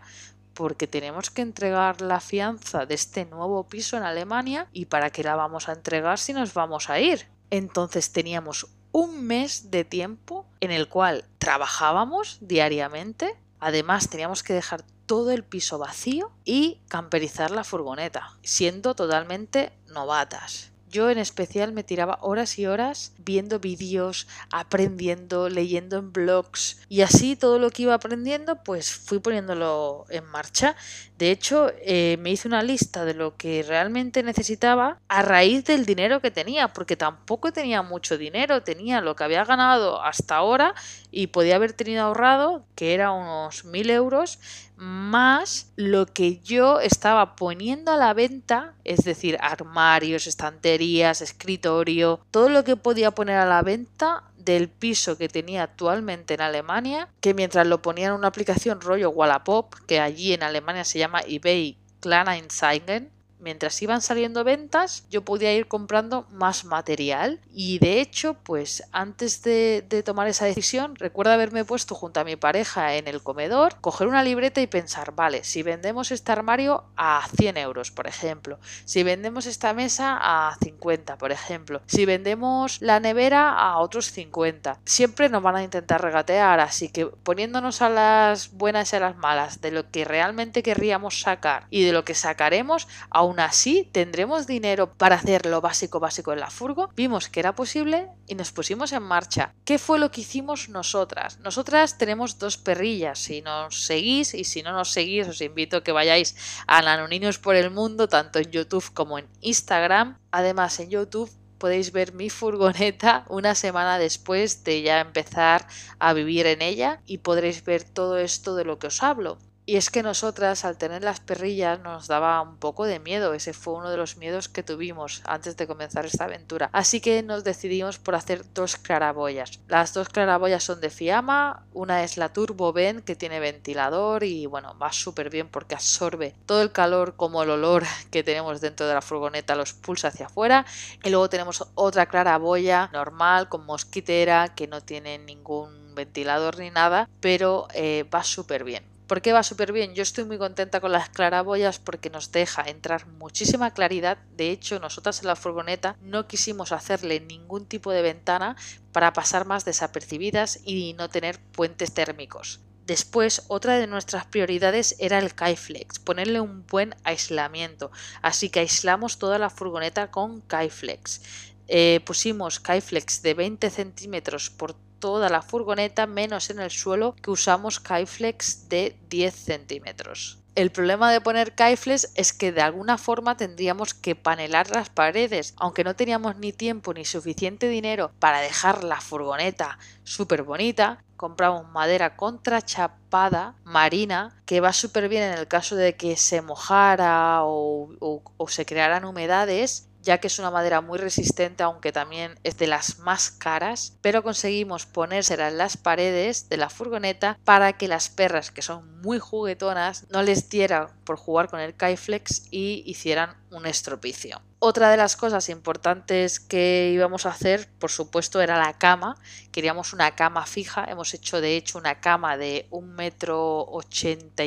porque 0.53 0.87
tenemos 0.87 1.29
que 1.29 1.41
entregar 1.41 2.01
la 2.01 2.21
fianza 2.21 2.85
de 2.85 2.95
este 2.95 3.25
nuevo 3.25 3.67
piso 3.67 3.97
en 3.97 4.03
Alemania 4.03 4.67
y 4.71 4.85
para 4.85 5.09
qué 5.09 5.23
la 5.23 5.35
vamos 5.35 5.67
a 5.67 5.73
entregar 5.73 6.17
si 6.17 6.33
nos 6.33 6.53
vamos 6.53 6.89
a 6.89 6.99
ir. 6.99 7.27
Entonces 7.49 8.11
teníamos 8.11 8.67
un 8.93 9.25
mes 9.25 9.69
de 9.71 9.83
tiempo 9.83 10.45
en 10.61 10.71
el 10.71 10.87
cual 10.87 11.25
trabajábamos 11.37 12.37
diariamente, 12.39 13.35
además 13.59 14.09
teníamos 14.09 14.41
que 14.41 14.53
dejar 14.53 14.85
todo 15.05 15.31
el 15.31 15.43
piso 15.43 15.77
vacío 15.77 16.31
y 16.43 16.81
camperizar 16.87 17.51
la 17.51 17.63
furgoneta, 17.63 18.37
siendo 18.43 18.95
totalmente 18.95 19.73
novatas. 19.87 20.71
Yo 20.89 21.09
en 21.09 21.17
especial 21.17 21.73
me 21.73 21.83
tiraba 21.83 22.19
horas 22.21 22.57
y 22.59 22.65
horas 22.65 23.13
viendo 23.17 23.59
vídeos, 23.59 24.27
aprendiendo, 24.51 25.49
leyendo 25.49 25.97
en 25.97 26.13
blogs 26.13 26.81
y 26.89 27.01
así 27.01 27.35
todo 27.35 27.59
lo 27.59 27.69
que 27.69 27.83
iba 27.83 27.93
aprendiendo 27.93 28.63
pues 28.63 28.91
fui 28.91 29.19
poniéndolo 29.19 30.05
en 30.09 30.25
marcha. 30.25 30.75
De 31.17 31.31
hecho 31.31 31.71
eh, 31.81 32.17
me 32.19 32.31
hice 32.31 32.47
una 32.47 32.63
lista 32.63 33.03
de 33.05 33.13
lo 33.13 33.35
que 33.35 33.63
realmente 33.63 34.23
necesitaba 34.23 34.99
a 35.07 35.21
raíz 35.21 35.65
del 35.65 35.85
dinero 35.85 36.21
que 36.21 36.31
tenía 36.31 36.69
porque 36.69 36.95
tampoco 36.95 37.51
tenía 37.51 37.81
mucho 37.81 38.17
dinero, 38.17 38.63
tenía 38.63 39.01
lo 39.01 39.15
que 39.15 39.23
había 39.23 39.43
ganado 39.43 40.01
hasta 40.01 40.35
ahora 40.35 40.75
y 41.11 41.27
podía 41.27 41.55
haber 41.55 41.73
tenido 41.73 42.03
ahorrado 42.03 42.65
que 42.75 42.93
era 42.93 43.11
unos 43.11 43.65
mil 43.65 43.89
euros 43.89 44.39
más 44.77 45.71
lo 45.75 46.05
que 46.05 46.39
yo 46.41 46.79
estaba 46.79 47.35
poniendo 47.35 47.91
a 47.91 47.97
la 47.97 48.13
venta, 48.13 48.73
es 48.83 49.03
decir, 49.03 49.37
armarios, 49.39 50.27
estanterías, 50.75 51.21
escritorio, 51.21 52.19
todo 52.31 52.49
lo 52.49 52.63
que 52.63 52.75
podía 52.75 53.11
poner 53.11 53.37
a 53.37 53.45
la 53.45 53.61
venta 53.61 54.23
del 54.37 54.69
piso 54.69 55.17
que 55.17 55.29
tenía 55.29 55.63
actualmente 55.63 56.35
en 56.35 56.41
Alemania, 56.41 57.07
que 57.21 57.33
mientras 57.33 57.65
lo 57.65 57.81
ponía 57.81 58.07
en 58.07 58.13
una 58.13 58.27
aplicación 58.27 58.81
rollo 58.81 59.09
Wallapop, 59.09 59.73
que 59.87 59.99
allí 59.99 60.33
en 60.33 60.43
Alemania 60.43 60.83
se 60.83 60.99
llama 60.99 61.21
eBay 61.27 61.77
Kleinanzeigen, 62.01 63.09
mientras 63.45 63.79
iban 63.83 64.01
saliendo 64.01 64.43
ventas, 64.43 65.05
yo 65.11 65.23
podía 65.23 65.53
ir 65.53 65.67
comprando 65.67 66.25
más 66.31 66.65
material. 66.65 67.39
Y 67.53 67.77
de 67.77 68.01
hecho, 68.01 68.33
pues 68.33 68.83
antes 68.91 69.43
de, 69.43 69.85
tomar 70.03 70.27
esa 70.27 70.45
decisión, 70.45 70.95
recuerdo 70.95 71.31
haberme 71.31 71.63
puesto 71.63 71.93
junto 71.93 72.19
a 72.19 72.23
mi 72.23 72.35
pareja 72.35 72.95
en 72.95 73.07
el 73.07 73.21
comedor, 73.21 73.75
coger 73.81 74.07
una 74.07 74.23
libreta 74.23 74.61
y 74.61 74.67
pensar, 74.67 75.13
vale, 75.13 75.43
si 75.43 75.61
vendemos 75.61 76.11
este 76.11 76.31
armario 76.31 76.85
a 76.97 77.27
100 77.37 77.57
euros, 77.57 77.91
por 77.91 78.07
ejemplo, 78.07 78.57
si 78.83 79.03
vendemos 79.03 79.45
esta 79.45 79.73
mesa 79.73 80.17
a 80.19 80.57
50, 80.63 81.17
por 81.19 81.31
ejemplo, 81.31 81.81
si 81.85 82.05
vendemos 82.05 82.81
la 82.81 82.99
nevera 82.99 83.53
a 83.53 83.77
otros 83.77 84.11
50, 84.11 84.79
siempre 84.85 85.29
nos 85.29 85.43
van 85.43 85.57
a 85.57 85.63
intentar 85.63 86.01
regatear, 86.01 86.59
así 86.59 86.89
que 86.89 87.05
poniéndonos 87.05 87.83
a 87.83 87.89
las 87.89 88.51
buenas 88.51 88.91
y 88.91 88.95
a 88.95 89.01
las 89.01 89.17
malas 89.17 89.61
de 89.61 89.69
lo 89.69 89.91
que 89.91 90.03
realmente 90.03 90.63
querríamos 90.63 91.21
sacar 91.21 91.67
y 91.69 91.83
de 91.83 91.93
lo 91.93 92.03
que 92.03 92.15
sacaremos, 92.15 92.87
aún 93.11 93.34
así 93.39 93.89
tendremos 93.91 94.47
dinero 94.47 94.93
para 94.93 95.15
hacer 95.15 95.45
lo 95.45 95.61
básico 95.61 95.99
básico 95.99 96.33
en 96.33 96.39
la 96.39 96.49
furgo. 96.49 96.89
Vimos 96.95 97.29
que 97.29 97.39
era 97.39 97.55
posible 97.55 98.09
y 98.27 98.35
nos 98.35 98.51
pusimos 98.51 98.91
en 98.91 99.03
marcha. 99.03 99.53
¿Qué 99.65 99.79
fue 99.79 99.99
lo 99.99 100.11
que 100.11 100.21
hicimos 100.21 100.69
nosotras? 100.69 101.39
Nosotras 101.39 101.97
tenemos 101.97 102.39
dos 102.39 102.57
perrillas. 102.57 103.19
Si 103.19 103.41
nos 103.41 103.85
seguís 103.85 104.33
y 104.33 104.43
si 104.43 104.63
no 104.63 104.71
nos 104.71 104.91
seguís, 104.91 105.27
os 105.27 105.41
invito 105.41 105.77
a 105.77 105.83
que 105.83 105.91
vayáis 105.91 106.35
a 106.67 106.81
Nanoninos 106.81 107.39
por 107.39 107.55
el 107.55 107.71
Mundo, 107.71 108.07
tanto 108.07 108.39
en 108.39 108.51
YouTube 108.51 108.93
como 108.93 109.19
en 109.19 109.27
Instagram. 109.41 110.19
Además, 110.31 110.79
en 110.79 110.89
YouTube 110.89 111.31
podéis 111.57 111.91
ver 111.91 112.13
mi 112.13 112.29
furgoneta 112.29 113.25
una 113.29 113.55
semana 113.55 113.97
después 113.97 114.63
de 114.63 114.81
ya 114.81 114.99
empezar 114.99 115.67
a 115.99 116.13
vivir 116.13 116.45
en 116.45 116.61
ella 116.61 117.01
y 117.05 117.19
podréis 117.19 117.63
ver 117.63 117.83
todo 117.83 118.17
esto 118.17 118.55
de 118.55 118.65
lo 118.65 118.77
que 118.77 118.87
os 118.87 119.01
hablo. 119.01 119.37
Y 119.67 119.77
es 119.77 119.89
que 119.89 120.03
nosotras 120.03 120.63
al 120.63 120.77
tener 120.77 121.03
las 121.03 121.19
perrillas 121.19 121.79
nos 121.79 122.07
daba 122.07 122.39
un 122.41 122.57
poco 122.57 122.85
de 122.85 122.99
miedo, 122.99 123.33
ese 123.33 123.51
fue 123.51 123.73
uno 123.73 123.89
de 123.89 123.97
los 123.97 124.15
miedos 124.15 124.47
que 124.47 124.61
tuvimos 124.61 125.23
antes 125.25 125.57
de 125.57 125.65
comenzar 125.65 126.05
esta 126.05 126.25
aventura. 126.25 126.69
Así 126.71 127.01
que 127.01 127.23
nos 127.23 127.43
decidimos 127.43 127.97
por 127.97 128.13
hacer 128.13 128.45
dos 128.53 128.75
claraboyas. 128.75 129.59
Las 129.67 129.95
dos 129.95 130.09
claraboyas 130.09 130.63
son 130.63 130.81
de 130.81 130.91
Fiamma, 130.91 131.65
una 131.73 132.03
es 132.03 132.17
la 132.17 132.31
Turbo 132.31 132.73
Ben 132.73 133.01
que 133.01 133.15
tiene 133.15 133.39
ventilador 133.39 134.23
y 134.23 134.45
bueno, 134.45 134.77
va 134.77 134.91
súper 134.91 135.31
bien 135.31 135.49
porque 135.49 135.73
absorbe 135.73 136.35
todo 136.45 136.61
el 136.61 136.71
calor 136.71 137.15
como 137.15 137.41
el 137.41 137.49
olor 137.49 137.85
que 138.11 138.23
tenemos 138.23 138.61
dentro 138.61 138.85
de 138.85 138.93
la 138.93 139.01
furgoneta, 139.01 139.55
los 139.55 139.73
pulsa 139.73 140.09
hacia 140.09 140.27
afuera. 140.27 140.67
Y 141.03 141.09
luego 141.09 141.27
tenemos 141.27 141.67
otra 141.73 142.05
claraboya 142.05 142.91
normal 142.93 143.49
con 143.49 143.65
mosquitera 143.65 144.53
que 144.53 144.67
no 144.67 144.81
tiene 144.81 145.17
ningún 145.17 145.95
ventilador 145.95 146.59
ni 146.59 146.69
nada, 146.69 147.09
pero 147.19 147.67
eh, 147.73 148.07
va 148.13 148.23
súper 148.23 148.63
bien. 148.63 148.94
¿Por 149.07 149.21
qué 149.21 149.33
va 149.33 149.43
súper 149.43 149.71
bien? 149.71 149.93
Yo 149.93 150.01
estoy 150.01 150.23
muy 150.23 150.39
contenta 150.39 150.81
con 150.81 150.91
las 150.91 151.09
claraboyas 151.09 151.77
porque 151.77 152.09
nos 152.09 152.31
deja 152.31 152.63
entrar 152.63 153.05
muchísima 153.05 153.71
claridad. 153.71 154.17
De 154.35 154.49
hecho, 154.49 154.79
nosotras 154.79 155.19
en 155.21 155.27
la 155.27 155.35
furgoneta 155.35 155.95
no 156.01 156.27
quisimos 156.27 156.71
hacerle 156.71 157.19
ningún 157.19 157.67
tipo 157.67 157.91
de 157.91 158.01
ventana 158.01 158.55
para 158.91 159.13
pasar 159.13 159.45
más 159.45 159.63
desapercibidas 159.63 160.59
y 160.65 160.93
no 160.93 161.09
tener 161.09 161.39
puentes 161.39 161.93
térmicos. 161.93 162.61
Después, 162.87 163.43
otra 163.47 163.77
de 163.77 163.85
nuestras 163.85 164.25
prioridades 164.25 164.95
era 164.97 165.19
el 165.19 165.35
Kaiflex, 165.35 165.99
ponerle 165.99 166.39
un 166.39 166.65
buen 166.65 166.95
aislamiento. 167.03 167.91
Así 168.23 168.49
que 168.49 168.61
aislamos 168.61 169.19
toda 169.19 169.37
la 169.37 169.51
furgoneta 169.51 170.09
con 170.09 170.41
Kaiflex. 170.41 171.21
Eh, 171.67 171.99
pusimos 172.05 172.59
Kaiflex 172.59 173.21
de 173.21 173.33
20 173.35 173.69
centímetros 173.69 174.49
por 174.49 174.75
toda 175.05 175.29
la 175.29 175.43
furgoneta, 175.43 176.07
menos 176.07 176.49
en 176.49 176.57
el 176.57 176.71
suelo, 176.71 177.15
que 177.21 177.29
usamos 177.29 177.79
Kaiflex 177.79 178.69
de 178.69 178.97
10 179.07 179.35
centímetros. 179.35 180.39
El 180.55 180.71
problema 180.71 181.11
de 181.11 181.21
poner 181.21 181.53
Kaiflex 181.53 182.09
es 182.15 182.33
que 182.33 182.51
de 182.51 182.63
alguna 182.63 182.97
forma 182.97 183.37
tendríamos 183.37 183.93
que 183.93 184.15
panelar 184.15 184.71
las 184.71 184.89
paredes, 184.89 185.53
aunque 185.57 185.83
no 185.83 185.95
teníamos 185.95 186.37
ni 186.37 186.53
tiempo 186.53 186.91
ni 186.91 187.05
suficiente 187.05 187.69
dinero 187.69 188.13
para 188.17 188.39
dejar 188.39 188.83
la 188.83 188.99
furgoneta 188.99 189.77
súper 190.03 190.41
bonita. 190.41 191.03
Compramos 191.17 191.69
madera 191.69 192.15
contrachapada 192.15 193.53
marina 193.63 194.35
que 194.47 194.59
va 194.59 194.73
súper 194.73 195.07
bien 195.07 195.21
en 195.21 195.37
el 195.37 195.47
caso 195.47 195.75
de 195.75 195.95
que 195.95 196.17
se 196.17 196.41
mojara 196.41 197.41
o 197.43 198.47
se 198.47 198.65
crearan 198.65 199.05
humedades 199.05 199.87
ya 200.05 200.19
que 200.19 200.27
es 200.27 200.39
una 200.39 200.51
madera 200.51 200.79
muy 200.79 200.99
resistente, 200.99 201.63
aunque 201.63 201.91
también 201.91 202.39
es 202.43 202.57
de 202.57 202.67
las 202.67 202.99
más 202.99 203.31
caras, 203.31 203.97
pero 204.01 204.23
conseguimos 204.23 204.85
ponérsela 204.85 205.49
en 205.49 205.57
las 205.57 205.75
paredes 205.75 206.47
de 206.47 206.57
la 206.57 206.69
furgoneta 206.69 207.37
para 207.43 207.73
que 207.73 207.87
las 207.87 208.07
perras, 208.07 208.51
que 208.51 208.61
son 208.61 209.01
muy 209.01 209.19
juguetonas, 209.19 210.05
no 210.11 210.21
les 210.21 210.47
diera 210.47 210.91
por 211.03 211.17
jugar 211.17 211.49
con 211.49 211.59
el 211.59 211.75
Kaiflex 211.75 212.43
y 212.51 212.83
hicieran 212.85 213.35
un 213.49 213.65
estropicio. 213.65 214.41
Otra 214.59 214.89
de 214.89 214.97
las 214.97 215.15
cosas 215.15 215.49
importantes 215.49 216.39
que 216.39 216.91
íbamos 216.93 217.25
a 217.25 217.29
hacer, 217.29 217.69
por 217.79 217.91
supuesto, 217.91 218.41
era 218.41 218.57
la 218.57 218.77
cama. 218.77 219.15
Queríamos 219.51 219.93
una 219.93 220.15
cama 220.15 220.45
fija. 220.45 220.85
Hemos 220.89 221.13
hecho, 221.13 221.39
de 221.39 221.55
hecho, 221.55 221.77
una 221.77 221.99
cama 221.99 222.35
de 222.37 222.67
un 222.71 222.95
metro 222.95 223.61
ochenta 223.61 224.43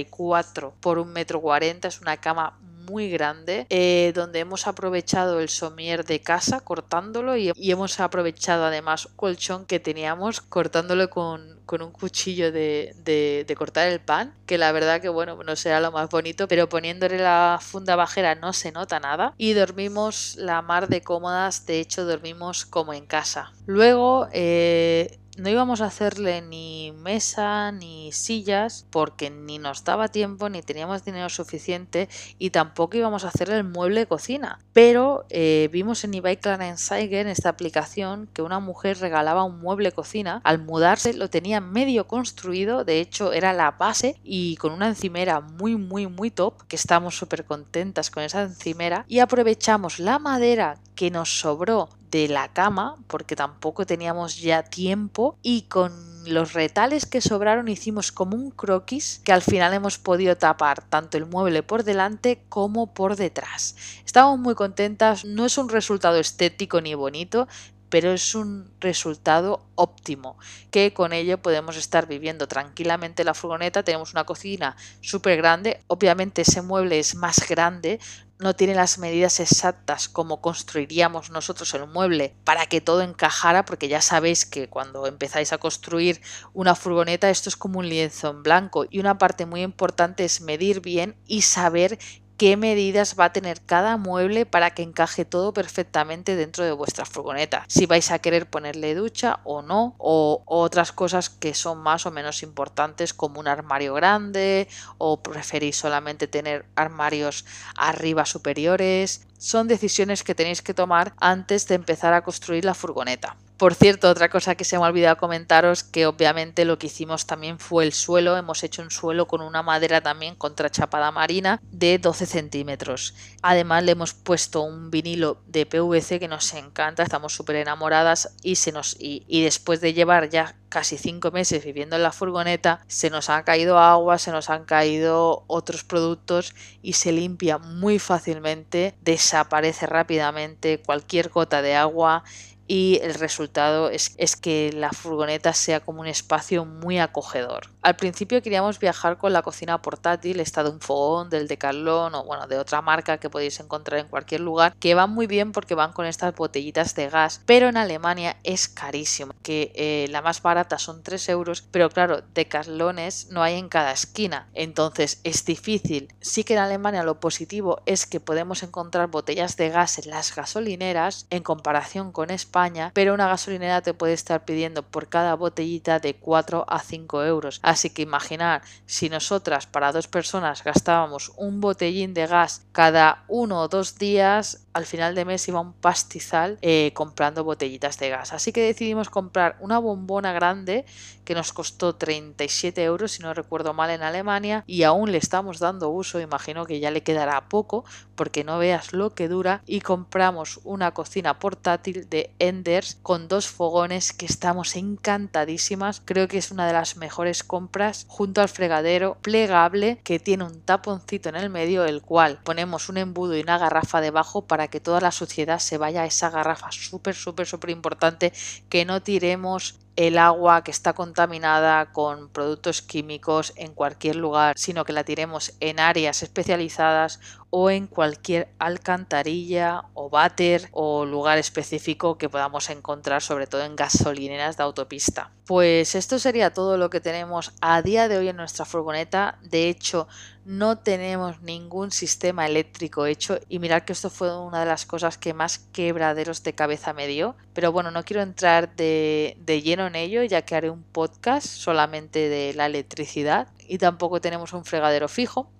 por 0.80 0.98
un 0.98 1.12
metro 1.12 1.40
cuarenta. 1.40 1.88
Es 1.88 2.00
una 2.00 2.16
cama 2.16 2.58
muy 2.88 3.10
grande 3.10 3.66
eh, 3.70 4.12
donde 4.14 4.40
hemos 4.40 4.66
aprovechado 4.66 5.40
el 5.40 5.48
somier 5.48 6.04
de 6.04 6.20
casa 6.20 6.60
cortándolo 6.60 7.36
y, 7.36 7.52
hemos 7.56 8.00
aprovechado 8.00 8.64
además 8.64 9.06
un 9.06 9.12
colchón 9.16 9.66
que 9.66 9.80
teníamos 9.80 10.40
cortándolo 10.40 11.10
con, 11.10 11.58
un 11.70 11.92
cuchillo 11.92 12.50
de, 12.50 12.94
de, 13.04 13.54
cortar 13.56 13.88
el 13.88 14.00
pan 14.00 14.34
que 14.46 14.58
la 14.58 14.72
verdad 14.72 15.00
que 15.00 15.08
bueno 15.08 15.42
no 15.42 15.56
será 15.56 15.80
lo 15.80 15.92
más 15.92 16.08
bonito 16.08 16.48
pero 16.48 16.68
poniéndole 16.68 17.18
la 17.18 17.58
funda 17.60 17.94
bajera 17.96 18.34
no 18.34 18.52
se 18.52 18.72
nota 18.72 19.00
nada. 19.00 19.34
Y 19.36 19.52
dormimos 19.52 20.36
la 20.36 20.62
mar 20.62 20.88
de 20.88 21.02
cómodas 21.02 21.66
de 21.66 21.80
hecho 21.80 22.04
dormimos 22.04 22.64
como 22.64 22.92
en 22.94 23.06
casa. 23.06 23.52
Luego 23.66 24.28
eh, 24.32 25.18
no 25.38 25.48
íbamos 25.48 25.80
a 25.80 25.86
hacerle 25.86 26.42
ni 26.42 26.92
mesa 26.92 27.70
ni 27.72 28.10
sillas 28.12 28.86
porque 28.90 29.30
ni 29.30 29.58
nos 29.58 29.84
daba 29.84 30.08
tiempo 30.08 30.48
ni 30.48 30.62
teníamos 30.62 31.04
dinero 31.04 31.28
suficiente 31.28 32.08
y 32.38 32.50
tampoco 32.50 32.96
íbamos 32.96 33.24
a 33.24 33.28
hacerle 33.28 33.56
el 33.56 33.64
mueble 33.64 34.00
de 34.00 34.06
cocina. 34.06 34.58
Pero 34.72 35.24
eh, 35.30 35.68
vimos 35.72 36.02
en 36.04 36.14
eBay 36.14 36.38
Kleinanzeigen 36.38 37.28
esta 37.28 37.50
aplicación 37.50 38.28
que 38.32 38.42
una 38.42 38.58
mujer 38.58 38.98
regalaba 38.98 39.44
un 39.44 39.60
mueble 39.60 39.90
de 39.90 39.94
cocina. 39.94 40.40
Al 40.44 40.58
mudarse 40.58 41.14
lo 41.14 41.30
tenía 41.30 41.60
medio 41.60 42.06
construido, 42.06 42.84
de 42.84 43.00
hecho 43.00 43.32
era 43.32 43.52
la 43.52 43.70
base 43.70 44.16
y 44.24 44.56
con 44.56 44.72
una 44.72 44.88
encimera 44.88 45.40
muy 45.40 45.76
muy 45.76 46.06
muy 46.08 46.30
top 46.30 46.62
que 46.66 46.76
estamos 46.76 47.16
súper 47.16 47.44
contentas 47.44 48.10
con 48.10 48.24
esa 48.24 48.42
encimera 48.42 49.04
y 49.08 49.20
aprovechamos 49.20 50.00
la 50.00 50.18
madera 50.18 50.78
que 50.94 51.10
nos 51.10 51.38
sobró 51.38 51.88
de 52.10 52.28
la 52.28 52.48
cama, 52.48 52.96
porque 53.06 53.36
tampoco 53.36 53.86
teníamos 53.86 54.40
ya 54.40 54.62
tiempo, 54.62 55.36
y 55.42 55.62
con 55.62 55.92
los 56.26 56.52
retales 56.52 57.06
que 57.06 57.20
sobraron 57.20 57.68
hicimos 57.68 58.12
como 58.12 58.36
un 58.36 58.50
croquis 58.50 59.20
que 59.24 59.32
al 59.32 59.42
final 59.42 59.72
hemos 59.72 59.98
podido 59.98 60.36
tapar 60.36 60.82
tanto 60.82 61.16
el 61.16 61.26
mueble 61.26 61.62
por 61.62 61.84
delante 61.84 62.42
como 62.48 62.92
por 62.92 63.16
detrás. 63.16 63.76
Estamos 64.04 64.38
muy 64.38 64.54
contentas, 64.54 65.24
no 65.24 65.46
es 65.46 65.56
un 65.58 65.68
resultado 65.68 66.18
estético 66.18 66.80
ni 66.80 66.94
bonito, 66.94 67.48
pero 67.88 68.12
es 68.12 68.34
un 68.34 68.70
resultado 68.80 69.64
óptimo, 69.74 70.36
que 70.70 70.92
con 70.92 71.12
ello 71.12 71.38
podemos 71.38 71.76
estar 71.76 72.06
viviendo 72.06 72.46
tranquilamente 72.46 73.24
la 73.24 73.34
furgoneta, 73.34 73.82
tenemos 73.82 74.12
una 74.12 74.24
cocina 74.24 74.76
súper 75.00 75.38
grande, 75.38 75.80
obviamente 75.86 76.42
ese 76.42 76.60
mueble 76.62 76.98
es 76.98 77.14
más 77.14 77.48
grande, 77.48 77.98
no 78.38 78.54
tiene 78.54 78.74
las 78.74 78.98
medidas 78.98 79.40
exactas 79.40 80.08
como 80.08 80.40
construiríamos 80.40 81.30
nosotros 81.30 81.74
el 81.74 81.86
mueble 81.86 82.34
para 82.44 82.66
que 82.66 82.80
todo 82.80 83.02
encajara, 83.02 83.64
porque 83.64 83.88
ya 83.88 84.00
sabéis 84.00 84.46
que 84.46 84.68
cuando 84.68 85.06
empezáis 85.06 85.52
a 85.52 85.58
construir 85.58 86.20
una 86.52 86.74
furgoneta 86.74 87.30
esto 87.30 87.48
es 87.48 87.56
como 87.56 87.80
un 87.80 87.88
lienzo 87.88 88.30
en 88.30 88.42
blanco 88.42 88.86
y 88.88 89.00
una 89.00 89.18
parte 89.18 89.46
muy 89.46 89.62
importante 89.62 90.24
es 90.24 90.40
medir 90.40 90.80
bien 90.80 91.16
y 91.26 91.42
saber 91.42 91.98
qué 92.38 92.56
medidas 92.56 93.16
va 93.18 93.26
a 93.26 93.32
tener 93.32 93.60
cada 93.60 93.96
mueble 93.96 94.46
para 94.46 94.70
que 94.70 94.82
encaje 94.82 95.24
todo 95.24 95.52
perfectamente 95.52 96.36
dentro 96.36 96.64
de 96.64 96.70
vuestra 96.70 97.04
furgoneta. 97.04 97.64
Si 97.68 97.84
vais 97.84 98.10
a 98.12 98.20
querer 98.20 98.48
ponerle 98.48 98.94
ducha 98.94 99.40
o 99.44 99.60
no, 99.60 99.96
o, 99.98 100.44
otras 100.46 100.92
cosas 100.92 101.30
que 101.30 101.52
son 101.52 101.78
más 101.78 102.06
o 102.06 102.12
menos 102.12 102.44
importantes 102.44 103.12
como 103.12 103.40
un 103.40 103.48
armario 103.48 103.92
grande 103.92 104.68
o 104.98 105.20
preferís 105.20 105.76
solamente 105.76 106.28
tener 106.28 106.64
armarios 106.76 107.44
arriba 107.76 108.24
superiores. 108.24 109.26
Son 109.38 109.66
decisiones 109.66 110.22
que 110.22 110.36
tenéis 110.36 110.62
que 110.62 110.74
tomar 110.74 111.14
antes 111.18 111.66
de 111.66 111.74
empezar 111.74 112.14
a 112.14 112.22
construir 112.22 112.64
la 112.64 112.74
furgoneta. 112.74 113.36
Por 113.58 113.74
cierto, 113.74 114.08
otra 114.08 114.28
cosa 114.28 114.54
que 114.54 114.64
se 114.64 114.78
me 114.78 114.84
ha 114.84 114.88
olvidado 114.88 115.16
comentaros, 115.16 115.82
que 115.82 116.06
obviamente 116.06 116.64
lo 116.64 116.78
que 116.78 116.86
hicimos 116.86 117.26
también 117.26 117.58
fue 117.58 117.84
el 117.84 117.92
suelo. 117.92 118.36
Hemos 118.36 118.62
hecho 118.62 118.82
un 118.82 118.92
suelo 118.92 119.26
con 119.26 119.40
una 119.40 119.64
madera 119.64 120.00
también 120.00 120.36
contrachapada 120.36 121.10
marina 121.10 121.60
de 121.72 121.98
12 121.98 122.26
centímetros. 122.26 123.16
Además 123.42 123.82
le 123.82 123.92
hemos 123.92 124.14
puesto 124.14 124.62
un 124.62 124.92
vinilo 124.92 125.42
de 125.48 125.66
PVC 125.66 126.20
que 126.20 126.28
nos 126.28 126.54
encanta, 126.54 127.02
estamos 127.02 127.34
súper 127.34 127.56
enamoradas 127.56 128.32
y, 128.44 128.54
se 128.54 128.70
nos, 128.70 128.94
y, 129.00 129.24
y 129.26 129.42
después 129.42 129.80
de 129.80 129.92
llevar 129.92 130.28
ya 130.28 130.54
casi 130.68 130.96
5 130.96 131.32
meses 131.32 131.64
viviendo 131.64 131.96
en 131.96 132.04
la 132.04 132.12
furgoneta, 132.12 132.84
se 132.86 133.10
nos 133.10 133.28
ha 133.28 133.42
caído 133.42 133.76
agua, 133.80 134.18
se 134.18 134.30
nos 134.30 134.50
han 134.50 134.66
caído 134.66 135.42
otros 135.48 135.82
productos 135.82 136.54
y 136.80 136.92
se 136.92 137.10
limpia 137.10 137.58
muy 137.58 137.98
fácilmente, 137.98 138.94
desaparece 139.00 139.86
rápidamente 139.86 140.80
cualquier 140.80 141.30
gota 141.30 141.60
de 141.60 141.74
agua 141.74 142.22
y 142.68 143.00
el 143.02 143.14
resultado 143.14 143.88
es, 143.88 144.14
es, 144.18 144.36
que 144.36 144.70
la 144.74 144.90
furgoneta 144.90 145.54
sea 145.54 145.80
como 145.80 146.00
un 146.00 146.06
espacio 146.06 146.66
muy 146.66 146.98
acogedor. 146.98 147.70
Al 147.80 147.96
principio 147.96 148.42
queríamos 148.42 148.78
viajar 148.78 149.16
con 149.16 149.32
la 149.32 149.40
cocina 149.40 149.80
portátil, 149.80 150.38
esta 150.38 150.62
de 150.62 150.70
un 150.70 150.80
fogón, 150.80 151.30
del 151.30 151.48
Decathlon 151.48 152.14
o 152.14 152.24
bueno, 152.24 152.46
de 152.46 152.58
otra 152.58 152.82
marca 152.82 153.16
que 153.16 153.30
podéis 153.30 153.58
encontrar 153.60 154.00
en 154.00 154.08
cualquier 154.08 154.42
lugar, 154.42 154.74
que 154.78 154.94
van 154.94 155.10
muy 155.10 155.26
bien 155.26 155.52
porque 155.52 155.74
van 155.74 155.92
con 155.92 156.04
estas 156.04 156.34
botellitas 156.34 156.94
de 156.94 157.08
gas, 157.08 157.40
pero 157.46 157.68
en 157.68 157.78
Alemania 157.78 158.36
es 158.44 158.68
carísimo, 158.68 159.32
que 159.42 159.72
eh, 159.74 160.06
la 160.10 160.20
más 160.20 160.42
barata 160.42 160.78
son 160.78 161.02
3 161.02 161.26
euros, 161.30 161.62
pero 161.62 161.88
claro, 161.88 162.22
Decathlones 162.34 163.28
no 163.30 163.42
hay 163.42 163.58
en 163.58 163.70
cada 163.70 163.92
esquina, 163.92 164.50
entonces 164.52 165.20
es 165.24 165.46
difícil. 165.46 166.12
Sí 166.20 166.44
que 166.44 166.52
en 166.52 166.60
Alemania 166.60 167.02
lo 167.02 167.18
positivo 167.18 167.80
es 167.86 168.04
que 168.04 168.20
podemos 168.20 168.62
encontrar 168.62 169.08
botellas 169.08 169.56
de 169.56 169.70
gas 169.70 169.98
en 169.98 170.10
las 170.10 170.36
gasolineras 170.36 171.26
en 171.30 171.42
comparación 171.42 172.12
con 172.12 172.30
España, 172.30 172.57
pero 172.94 173.14
una 173.14 173.28
gasolinera 173.28 173.82
te 173.82 173.94
puede 173.94 174.14
estar 174.14 174.44
pidiendo 174.44 174.82
por 174.82 175.08
cada 175.08 175.34
botellita 175.34 175.98
de 175.98 176.14
4 176.14 176.64
a 176.68 176.80
5 176.80 177.24
euros. 177.24 177.60
Así 177.62 177.90
que 177.90 178.02
imaginar 178.02 178.62
si 178.86 179.08
nosotras 179.08 179.66
para 179.66 179.92
dos 179.92 180.08
personas 180.08 180.64
gastábamos 180.64 181.32
un 181.36 181.60
botellín 181.60 182.14
de 182.14 182.26
gas 182.26 182.66
cada 182.72 183.24
uno 183.28 183.60
o 183.60 183.68
dos 183.68 183.98
días, 183.98 184.66
al 184.78 184.86
final 184.86 185.14
de 185.14 185.24
mes 185.24 185.46
iba 185.48 185.60
un 185.60 185.72
pastizal 185.72 186.58
eh, 186.62 186.92
comprando 186.94 187.44
botellitas 187.44 187.98
de 187.98 188.10
gas. 188.10 188.32
Así 188.32 188.52
que 188.52 188.62
decidimos 188.62 189.10
comprar 189.10 189.56
una 189.60 189.78
bombona 189.78 190.32
grande 190.32 190.84
que 191.24 191.34
nos 191.34 191.52
costó 191.52 191.94
37 191.96 192.82
euros, 192.84 193.12
si 193.12 193.22
no 193.22 193.34
recuerdo 193.34 193.74
mal, 193.74 193.90
en 193.90 194.02
Alemania 194.02 194.64
y 194.66 194.84
aún 194.84 195.12
le 195.12 195.18
estamos 195.18 195.58
dando 195.58 195.90
uso. 195.90 196.20
Imagino 196.20 196.64
que 196.64 196.80
ya 196.80 196.90
le 196.90 197.02
quedará 197.02 197.48
poco 197.48 197.84
porque 198.14 198.44
no 198.44 198.58
veas 198.58 198.92
lo 198.92 199.14
que 199.14 199.28
dura. 199.28 199.62
Y 199.66 199.80
compramos 199.80 200.60
una 200.64 200.92
cocina 200.94 201.38
portátil 201.38 202.08
de 202.08 202.30
Enders 202.38 202.98
con 203.02 203.28
dos 203.28 203.48
fogones 203.48 204.12
que 204.12 204.26
estamos 204.26 204.76
encantadísimas. 204.76 206.00
Creo 206.04 206.28
que 206.28 206.38
es 206.38 206.50
una 206.50 206.66
de 206.66 206.72
las 206.72 206.96
mejores 206.96 207.42
compras 207.42 208.06
junto 208.08 208.40
al 208.40 208.48
fregadero 208.48 209.18
plegable 209.20 210.00
que 210.04 210.20
tiene 210.20 210.44
un 210.44 210.62
taponcito 210.62 211.28
en 211.28 211.36
el 211.36 211.50
medio, 211.50 211.84
el 211.84 212.00
cual 212.00 212.40
ponemos 212.44 212.88
un 212.88 212.98
embudo 212.98 213.36
y 213.36 213.40
una 213.40 213.58
garrafa 213.58 214.00
debajo 214.00 214.46
para 214.46 214.67
que 214.70 214.80
toda 214.80 215.00
la 215.00 215.12
suciedad 215.12 215.58
se 215.58 215.78
vaya 215.78 216.02
a 216.02 216.06
esa 216.06 216.30
garrafa 216.30 216.70
súper, 216.70 217.14
súper, 217.14 217.46
súper 217.46 217.70
importante 217.70 218.32
que 218.68 218.84
no 218.84 219.02
tiremos 219.02 219.78
el 219.98 220.16
agua 220.16 220.62
que 220.62 220.70
está 220.70 220.92
contaminada 220.92 221.90
con 221.90 222.28
productos 222.28 222.82
químicos 222.82 223.52
en 223.56 223.74
cualquier 223.74 224.14
lugar, 224.14 224.56
sino 224.56 224.84
que 224.84 224.92
la 224.92 225.02
tiremos 225.02 225.54
en 225.58 225.80
áreas 225.80 226.22
especializadas 226.22 227.18
o 227.50 227.70
en 227.70 227.86
cualquier 227.86 228.48
alcantarilla 228.58 229.84
o 229.94 230.10
váter 230.10 230.68
o 230.72 231.04
lugar 231.04 231.38
específico 231.38 232.18
que 232.18 232.28
podamos 232.28 232.70
encontrar, 232.70 233.22
sobre 233.22 233.48
todo 233.48 233.64
en 233.64 233.74
gasolineras 233.74 234.56
de 234.56 234.62
autopista. 234.62 235.32
Pues 235.46 235.94
esto 235.94 236.18
sería 236.18 236.52
todo 236.52 236.76
lo 236.76 236.90
que 236.90 237.00
tenemos 237.00 237.54
a 237.62 237.80
día 237.80 238.06
de 238.06 238.18
hoy 238.18 238.28
en 238.28 238.36
nuestra 238.36 238.66
furgoneta. 238.66 239.38
De 239.42 239.70
hecho, 239.70 240.06
no 240.44 240.78
tenemos 240.78 241.40
ningún 241.40 241.90
sistema 241.90 242.46
eléctrico 242.46 243.06
hecho 243.06 243.38
y 243.48 243.58
mirad 243.58 243.82
que 243.82 243.94
esto 243.94 244.10
fue 244.10 244.38
una 244.38 244.60
de 244.60 244.66
las 244.66 244.84
cosas 244.84 245.16
que 245.16 245.32
más 245.32 245.58
quebraderos 245.72 246.42
de 246.42 246.54
cabeza 246.54 246.92
me 246.92 247.06
dio. 247.06 247.34
Pero 247.54 247.72
bueno, 247.72 247.90
no 247.90 248.04
quiero 248.04 248.22
entrar 248.22 248.76
de, 248.76 249.38
de 249.40 249.62
lleno 249.62 249.87
en 249.88 249.96
ello 249.96 250.22
ya 250.22 250.42
que 250.42 250.54
haré 250.54 250.70
un 250.70 250.84
podcast 250.84 251.46
solamente 251.46 252.28
de 252.28 252.54
la 252.54 252.66
electricidad 252.66 253.48
y 253.66 253.78
tampoco 253.78 254.20
tenemos 254.20 254.52
un 254.52 254.64
fregadero 254.64 255.08
fijo 255.08 255.50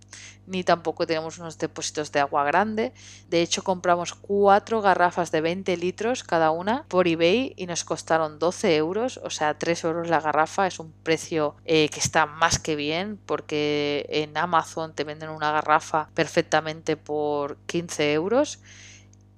ni 0.48 0.64
tampoco 0.64 1.06
tenemos 1.06 1.38
unos 1.38 1.58
depósitos 1.58 2.10
de 2.10 2.20
agua 2.20 2.42
grande. 2.44 2.92
De 3.28 3.42
hecho, 3.42 3.62
compramos 3.62 4.14
cuatro 4.14 4.80
garrafas 4.80 5.30
de 5.30 5.42
20 5.42 5.76
litros 5.76 6.24
cada 6.24 6.50
una 6.50 6.84
por 6.88 7.06
eBay 7.06 7.52
y 7.56 7.66
nos 7.66 7.84
costaron 7.84 8.38
12 8.38 8.76
euros, 8.76 9.20
o 9.22 9.30
sea, 9.30 9.58
3 9.58 9.84
euros 9.84 10.08
la 10.08 10.20
garrafa. 10.20 10.66
Es 10.66 10.78
un 10.78 10.92
precio 11.02 11.54
eh, 11.66 11.88
que 11.90 12.00
está 12.00 12.24
más 12.26 12.58
que 12.58 12.76
bien 12.76 13.18
porque 13.26 14.06
en 14.08 14.36
Amazon 14.36 14.94
te 14.94 15.04
venden 15.04 15.28
una 15.28 15.52
garrafa 15.52 16.08
perfectamente 16.14 16.96
por 16.96 17.58
15 17.66 18.14
euros 18.14 18.60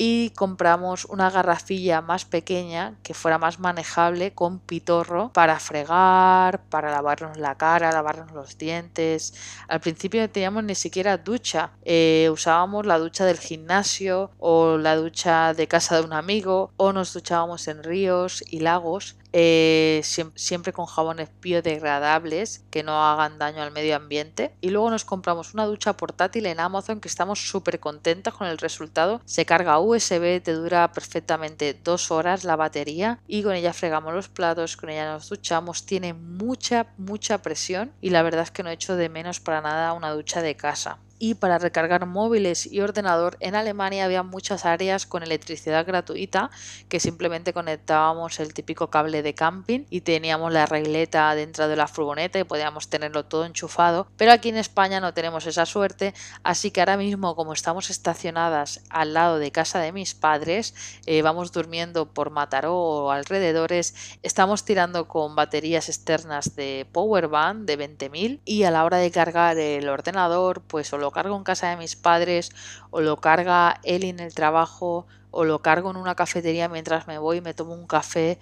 y 0.03 0.31
compramos 0.31 1.05
una 1.05 1.29
garrafilla 1.29 2.01
más 2.01 2.25
pequeña 2.25 2.95
que 3.03 3.13
fuera 3.13 3.37
más 3.37 3.59
manejable 3.59 4.33
con 4.33 4.59
pitorro 4.59 5.31
para 5.35 5.61
fregar, 5.61 6.63
para 6.71 6.91
lavarnos 6.91 7.37
la 7.37 7.55
cara, 7.57 7.93
lavarnos 7.93 8.33
los 8.33 8.57
dientes. 8.57 9.35
Al 9.69 9.81
principio 9.81 10.23
no 10.23 10.31
teníamos 10.31 10.65
ni 10.65 10.75
siquiera 10.75 11.19
ducha, 11.19 11.73
eh, 11.85 12.31
usábamos 12.33 12.87
la 12.87 12.99
ducha 12.99 13.27
del 13.27 13.39
gimnasio 13.39 14.31
o 14.39 14.79
la 14.79 14.97
ducha 14.97 15.53
de 15.53 15.69
casa 15.69 15.97
de 15.97 16.07
un 16.07 16.15
amigo 16.15 16.73
o 16.79 16.95
nos 16.95 17.13
duchábamos 17.13 17.69
en 17.69 17.85
ríos 17.85 18.43
y 18.49 18.61
lagos 18.61 19.17
eh, 19.33 20.03
siempre 20.35 20.73
con 20.73 20.87
jabones 20.87 21.29
biodegradables 21.41 22.65
que 22.71 22.83
no 22.83 23.05
hagan 23.05 23.39
daño 23.39 23.63
al 23.63 23.71
medio 23.71 23.97
ambiente. 23.97 24.55
Y 24.61 24.71
luego 24.71 24.91
nos 24.91 25.05
compramos 25.05 25.55
una 25.55 25.67
ducha 25.67 25.97
portátil 25.97 26.47
en 26.47 26.61
Amazon 26.61 27.01
que 27.01 27.09
estamos 27.09 27.49
súper 27.49 27.81
contentas 27.81 28.35
con 28.35 28.47
el 28.47 28.59
resultado. 28.59 29.21
Se 29.25 29.47
carga 29.47 29.81
USB, 29.81 30.43
te 30.43 30.53
dura 30.53 30.93
perfectamente 30.93 31.75
dos 31.75 32.11
horas 32.11 32.45
la 32.45 32.57
batería 32.57 33.21
y 33.27 33.43
con 33.43 33.55
ella 33.55 33.73
fregamos 33.73 34.15
los 34.15 34.29
platos, 34.29 34.77
con 34.77 34.91
ella 34.91 35.13
nos 35.13 35.29
duchamos. 35.29 35.87
Tiene 35.87 36.15
mucha, 36.15 36.93
mucha 36.97 37.39
presión 37.43 37.93
y 38.01 38.11
la 38.11 38.23
verdad 38.23 38.43
es 38.43 38.51
que 38.51 38.63
no 38.63 38.71
he 38.71 38.75
hecho 38.75 38.97
de 38.97 39.09
menos 39.09 39.41
para 39.41 39.61
nada 39.61 39.93
una 39.93 40.11
ducha 40.13 40.43
de 40.43 40.57
casa 40.57 40.99
y 41.21 41.35
para 41.35 41.59
recargar 41.59 42.07
móviles 42.07 42.67
y 42.67 42.81
ordenador 42.81 43.37
en 43.41 43.55
Alemania 43.55 44.07
había 44.07 44.23
muchas 44.23 44.65
áreas 44.65 45.07
con 45.07 45.23
electricidad 45.23 45.87
gratuita 45.87 46.51
que 46.89 46.99
simplemente 46.99 47.53
conectábamos 47.53 48.41
el 48.41 48.55
típico 48.55 48.89
cable 48.89 49.23
de 49.23 49.35
camping 49.35 49.85
y 49.91 50.01
teníamos 50.01 50.51
la 50.51 50.65
regleta 50.65 51.33
dentro 51.35 51.69
de 51.69 51.77
la 51.77 51.87
furgoneta 51.87 52.39
y 52.39 52.45
podíamos 52.45 52.89
tenerlo 52.89 53.27
todo 53.27 53.45
enchufado 53.45 54.09
pero 54.17 54.33
aquí 54.33 54.49
en 54.49 54.57
España 54.57 54.99
no 54.99 55.13
tenemos 55.13 55.47
esa 55.47 55.67
suerte 55.67 56.15
así 56.43 56.71
que 56.71 56.81
ahora 56.81 56.97
mismo 56.97 57.37
como 57.37 57.53
estamos 57.53 57.91
estacionadas 57.91 58.81
al 58.89 59.13
lado 59.13 59.39
de 59.39 59.53
casa 59.53 59.79
de 59.79 59.93
mis 59.93 60.15
padres 60.15 60.75
eh, 61.05 61.21
vamos 61.21 61.53
durmiendo 61.53 62.07
por 62.15 62.31
Mataró 62.31 62.75
o 62.77 63.11
alrededores 63.11 63.95
estamos 64.23 64.65
tirando 64.65 65.07
con 65.07 65.37
baterías 65.37 65.91
externas 65.91 66.57
de 66.57 66.87
powerband 66.91 67.67
de 67.67 67.79
20.000 67.79 68.41
y 68.47 68.63
a 68.63 68.71
la 68.71 68.87
hora 68.87 68.97
de 68.97 69.11
cargar 69.11 69.59
el 69.59 69.87
ordenador 69.87 70.63
pues 70.63 70.95
cargo 71.11 71.37
en 71.37 71.45
casa 71.45 71.71
de 71.71 71.77
mis 71.77 71.97
padres 71.97 72.51
o 72.91 73.01
lo 73.01 73.17
carga 73.17 73.81
él 73.85 74.05
en 74.05 74.21
el 74.21 74.35
trabajo 74.35 75.07
o 75.31 75.45
lo 75.45 75.61
cargo 75.61 75.91
en 75.91 75.97
una 75.97 76.15
cafetería 76.15 76.69
mientras 76.69 77.07
me 77.07 77.19
voy 77.19 77.39
y 77.39 77.41
me 77.41 77.55
tomo 77.55 77.75
un 77.75 77.87
café 77.87 78.39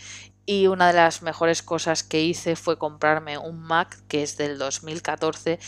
y 0.47 0.67
una 0.67 0.89
de 0.89 0.95
las 0.95 1.23
mejores 1.23 1.63
cosas 1.63 2.03
que 2.03 2.23
hice 2.23 2.57
fue 2.57 2.79
comprarme 2.79 3.39
un 3.39 3.61
Mac 3.61 3.99
que 4.09 4.23
es 4.23 4.37
del 4.37 4.59
2014 4.59 5.59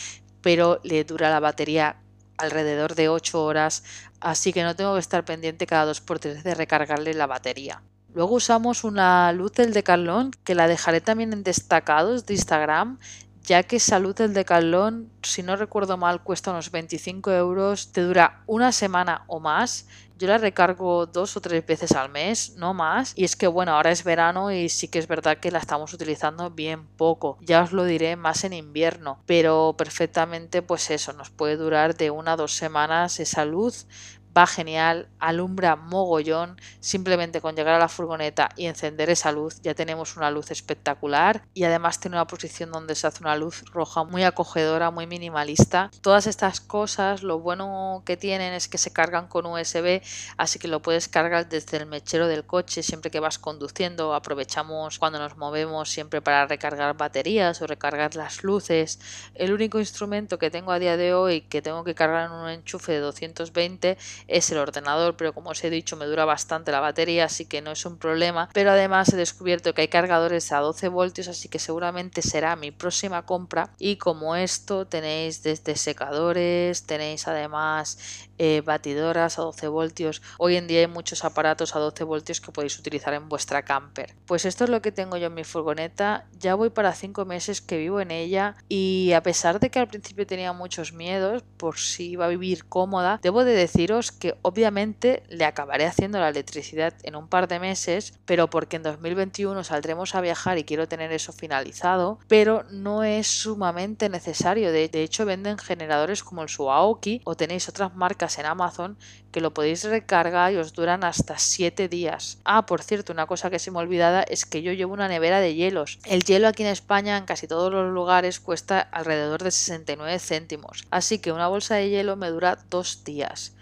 pero 0.41 0.79
le 0.83 1.03
dura 1.03 1.29
la 1.29 1.39
batería 1.39 1.97
alrededor 2.37 2.95
de 2.95 3.09
8 3.09 3.43
horas 3.43 3.83
así 4.19 4.53
que 4.53 4.63
no 4.63 4.75
tengo 4.75 4.93
que 4.93 4.99
estar 4.99 5.25
pendiente 5.25 5.67
cada 5.67 5.91
2x3 5.91 6.43
de 6.43 6.55
recargarle 6.55 7.13
la 7.13 7.27
batería. 7.27 7.81
Luego 8.13 8.35
usamos 8.35 8.83
una 8.83 9.31
luz 9.31 9.53
del 9.53 9.73
Decathlon 9.73 10.31
que 10.43 10.55
la 10.55 10.67
dejaré 10.67 10.99
también 10.99 11.31
en 11.31 11.43
destacados 11.43 12.25
de 12.25 12.33
Instagram 12.33 12.99
ya 13.43 13.63
que 13.63 13.79
Salud 13.79 14.15
del 14.15 14.33
Decathlon, 14.33 15.09
si 15.23 15.43
no 15.43 15.55
recuerdo 15.55 15.97
mal, 15.97 16.23
cuesta 16.23 16.51
unos 16.51 16.71
25 16.71 17.31
euros, 17.31 17.91
te 17.91 18.01
dura 18.01 18.43
una 18.45 18.71
semana 18.71 19.23
o 19.27 19.39
más. 19.39 19.87
Yo 20.17 20.27
la 20.27 20.37
recargo 20.37 21.07
dos 21.07 21.35
o 21.35 21.41
tres 21.41 21.65
veces 21.65 21.93
al 21.93 22.09
mes, 22.09 22.53
no 22.55 22.75
más. 22.75 23.13
Y 23.15 23.23
es 23.23 23.35
que 23.35 23.47
bueno, 23.47 23.71
ahora 23.71 23.89
es 23.89 24.03
verano 24.03 24.51
y 24.51 24.69
sí 24.69 24.87
que 24.87 24.99
es 24.99 25.07
verdad 25.07 25.39
que 25.39 25.49
la 25.49 25.57
estamos 25.57 25.93
utilizando 25.93 26.51
bien 26.51 26.85
poco. 26.85 27.39
Ya 27.41 27.63
os 27.63 27.71
lo 27.71 27.85
diré 27.85 28.15
más 28.15 28.43
en 28.43 28.53
invierno. 28.53 29.23
Pero 29.25 29.73
perfectamente 29.75 30.61
pues 30.61 30.91
eso, 30.91 31.11
nos 31.13 31.31
puede 31.31 31.57
durar 31.57 31.97
de 31.97 32.11
una 32.11 32.33
a 32.33 32.35
dos 32.37 32.53
semanas 32.53 33.19
esa 33.19 33.45
luz 33.45 33.87
va 34.35 34.47
genial, 34.47 35.09
alumbra 35.19 35.75
mogollón, 35.75 36.59
simplemente 36.79 37.41
con 37.41 37.55
llegar 37.55 37.75
a 37.75 37.79
la 37.79 37.89
furgoneta 37.89 38.49
y 38.55 38.65
encender 38.65 39.09
esa 39.09 39.31
luz 39.31 39.61
ya 39.61 39.73
tenemos 39.73 40.15
una 40.15 40.31
luz 40.31 40.51
espectacular 40.51 41.43
y 41.53 41.63
además 41.63 41.99
tiene 41.99 42.15
una 42.17 42.27
posición 42.27 42.71
donde 42.71 42.95
se 42.95 43.07
hace 43.07 43.23
una 43.23 43.35
luz 43.35 43.63
roja 43.71 44.03
muy 44.03 44.23
acogedora, 44.23 44.91
muy 44.91 45.07
minimalista. 45.07 45.91
Todas 46.01 46.27
estas 46.27 46.61
cosas 46.61 47.23
lo 47.23 47.39
bueno 47.39 48.03
que 48.05 48.17
tienen 48.17 48.53
es 48.53 48.67
que 48.67 48.77
se 48.77 48.93
cargan 48.93 49.27
con 49.27 49.45
USB, 49.45 50.01
así 50.37 50.59
que 50.59 50.67
lo 50.67 50.81
puedes 50.81 51.07
cargar 51.07 51.49
desde 51.49 51.77
el 51.77 51.85
mechero 51.85 52.27
del 52.27 52.45
coche 52.45 52.83
siempre 52.83 53.11
que 53.11 53.19
vas 53.19 53.39
conduciendo, 53.39 54.13
aprovechamos 54.13 54.99
cuando 54.99 55.19
nos 55.19 55.37
movemos 55.37 55.89
siempre 55.89 56.21
para 56.21 56.45
recargar 56.47 56.95
baterías 56.95 57.61
o 57.61 57.67
recargar 57.67 58.15
las 58.15 58.43
luces. 58.43 58.99
El 59.35 59.53
único 59.53 59.79
instrumento 59.79 60.39
que 60.39 60.49
tengo 60.49 60.71
a 60.71 60.79
día 60.79 60.97
de 60.97 61.13
hoy 61.13 61.41
que 61.41 61.61
tengo 61.61 61.83
que 61.83 61.95
cargar 61.95 62.27
en 62.27 62.31
un 62.31 62.49
enchufe 62.49 62.93
de 62.93 62.99
220 62.99 63.97
es 64.31 64.51
el 64.51 64.57
ordenador, 64.57 65.15
pero 65.17 65.33
como 65.33 65.51
os 65.51 65.63
he 65.63 65.69
dicho 65.69 65.97
me 65.97 66.05
dura 66.05 66.25
bastante 66.25 66.71
la 66.71 66.79
batería, 66.79 67.25
así 67.25 67.45
que 67.45 67.61
no 67.61 67.71
es 67.71 67.85
un 67.85 67.97
problema. 67.97 68.49
Pero 68.53 68.71
además 68.71 69.13
he 69.13 69.17
descubierto 69.17 69.73
que 69.73 69.81
hay 69.81 69.87
cargadores 69.87 70.51
a 70.51 70.59
12 70.59 70.87
voltios, 70.87 71.27
así 71.27 71.49
que 71.49 71.59
seguramente 71.59 72.21
será 72.21 72.55
mi 72.55 72.71
próxima 72.71 73.25
compra. 73.25 73.69
Y 73.77 73.97
como 73.97 74.35
esto 74.35 74.87
tenéis 74.87 75.43
desde 75.43 75.75
secadores, 75.75 76.85
tenéis 76.85 77.27
además 77.27 78.29
eh, 78.43 78.61
batidoras 78.65 79.37
a 79.37 79.43
12 79.43 79.67
voltios. 79.67 80.23
Hoy 80.39 80.55
en 80.55 80.65
día 80.65 80.79
hay 80.79 80.87
muchos 80.87 81.23
aparatos 81.23 81.75
a 81.75 81.79
12 81.79 82.03
voltios 82.05 82.41
que 82.41 82.51
podéis 82.51 82.79
utilizar 82.79 83.13
en 83.13 83.29
vuestra 83.29 83.61
camper. 83.61 84.15
Pues 84.25 84.45
esto 84.45 84.63
es 84.63 84.71
lo 84.71 84.81
que 84.81 84.91
tengo 84.91 85.15
yo 85.17 85.27
en 85.27 85.35
mi 85.35 85.43
furgoneta. 85.43 86.25
Ya 86.39 86.55
voy 86.55 86.71
para 86.71 86.91
5 86.95 87.23
meses 87.25 87.61
que 87.61 87.77
vivo 87.77 88.01
en 88.01 88.09
ella 88.09 88.55
y 88.67 89.11
a 89.11 89.21
pesar 89.21 89.59
de 89.59 89.69
que 89.69 89.77
al 89.77 89.87
principio 89.87 90.25
tenía 90.25 90.53
muchos 90.53 90.91
miedos 90.91 91.43
por 91.57 91.77
si 91.77 92.09
iba 92.09 92.25
a 92.25 92.29
vivir 92.29 92.65
cómoda, 92.65 93.19
debo 93.21 93.43
de 93.43 93.53
deciros 93.53 94.11
que 94.11 94.35
obviamente 94.41 95.21
le 95.29 95.45
acabaré 95.45 95.85
haciendo 95.85 96.19
la 96.19 96.29
electricidad 96.29 96.95
en 97.03 97.15
un 97.15 97.27
par 97.27 97.47
de 97.47 97.59
meses, 97.59 98.15
pero 98.25 98.49
porque 98.49 98.77
en 98.77 98.81
2021 98.81 99.63
saldremos 99.63 100.15
a 100.15 100.21
viajar 100.21 100.57
y 100.57 100.63
quiero 100.63 100.87
tener 100.87 101.11
eso 101.11 101.31
finalizado, 101.31 102.17
pero 102.27 102.63
no 102.71 103.03
es 103.03 103.27
sumamente 103.27 104.09
necesario. 104.09 104.71
De, 104.71 104.89
hecho, 104.93 105.25
venden 105.25 105.59
generadores 105.59 106.23
como 106.23 106.41
el 106.41 106.49
Suaoki 106.49 107.21
o 107.23 107.35
tenéis 107.35 107.69
otras 107.69 107.95
marcas 107.95 108.30
en 108.39 108.45
Amazon 108.45 108.97
que 109.31 109.41
lo 109.41 109.53
podéis 109.53 109.83
recargar 109.83 110.53
y 110.53 110.57
os 110.57 110.73
duran 110.73 111.03
hasta 111.03 111.37
7 111.37 111.87
días. 111.87 112.37
Ah, 112.43 112.65
por 112.65 112.81
cierto, 112.83 113.13
una 113.13 113.27
cosa 113.27 113.49
que 113.49 113.59
se 113.59 113.71
me 113.71 113.79
olvidada 113.79 114.23
es 114.23 114.45
que 114.45 114.61
yo 114.61 114.73
llevo 114.73 114.93
una 114.93 115.07
nevera 115.07 115.39
de 115.39 115.55
hielos. 115.55 115.99
El 116.05 116.23
hielo 116.23 116.47
aquí 116.47 116.63
en 116.63 116.69
España 116.69 117.17
en 117.17 117.25
casi 117.25 117.47
todos 117.47 117.71
los 117.71 117.93
lugares 117.93 118.39
cuesta 118.39 118.79
alrededor 118.81 119.43
de 119.43 119.51
69 119.51 120.19
céntimos, 120.19 120.85
así 120.91 121.19
que 121.19 121.31
una 121.31 121.47
bolsa 121.47 121.75
de 121.75 121.89
hielo 121.89 122.15
me 122.15 122.29
dura 122.29 122.59
dos 122.69 123.03
días. 123.03 123.53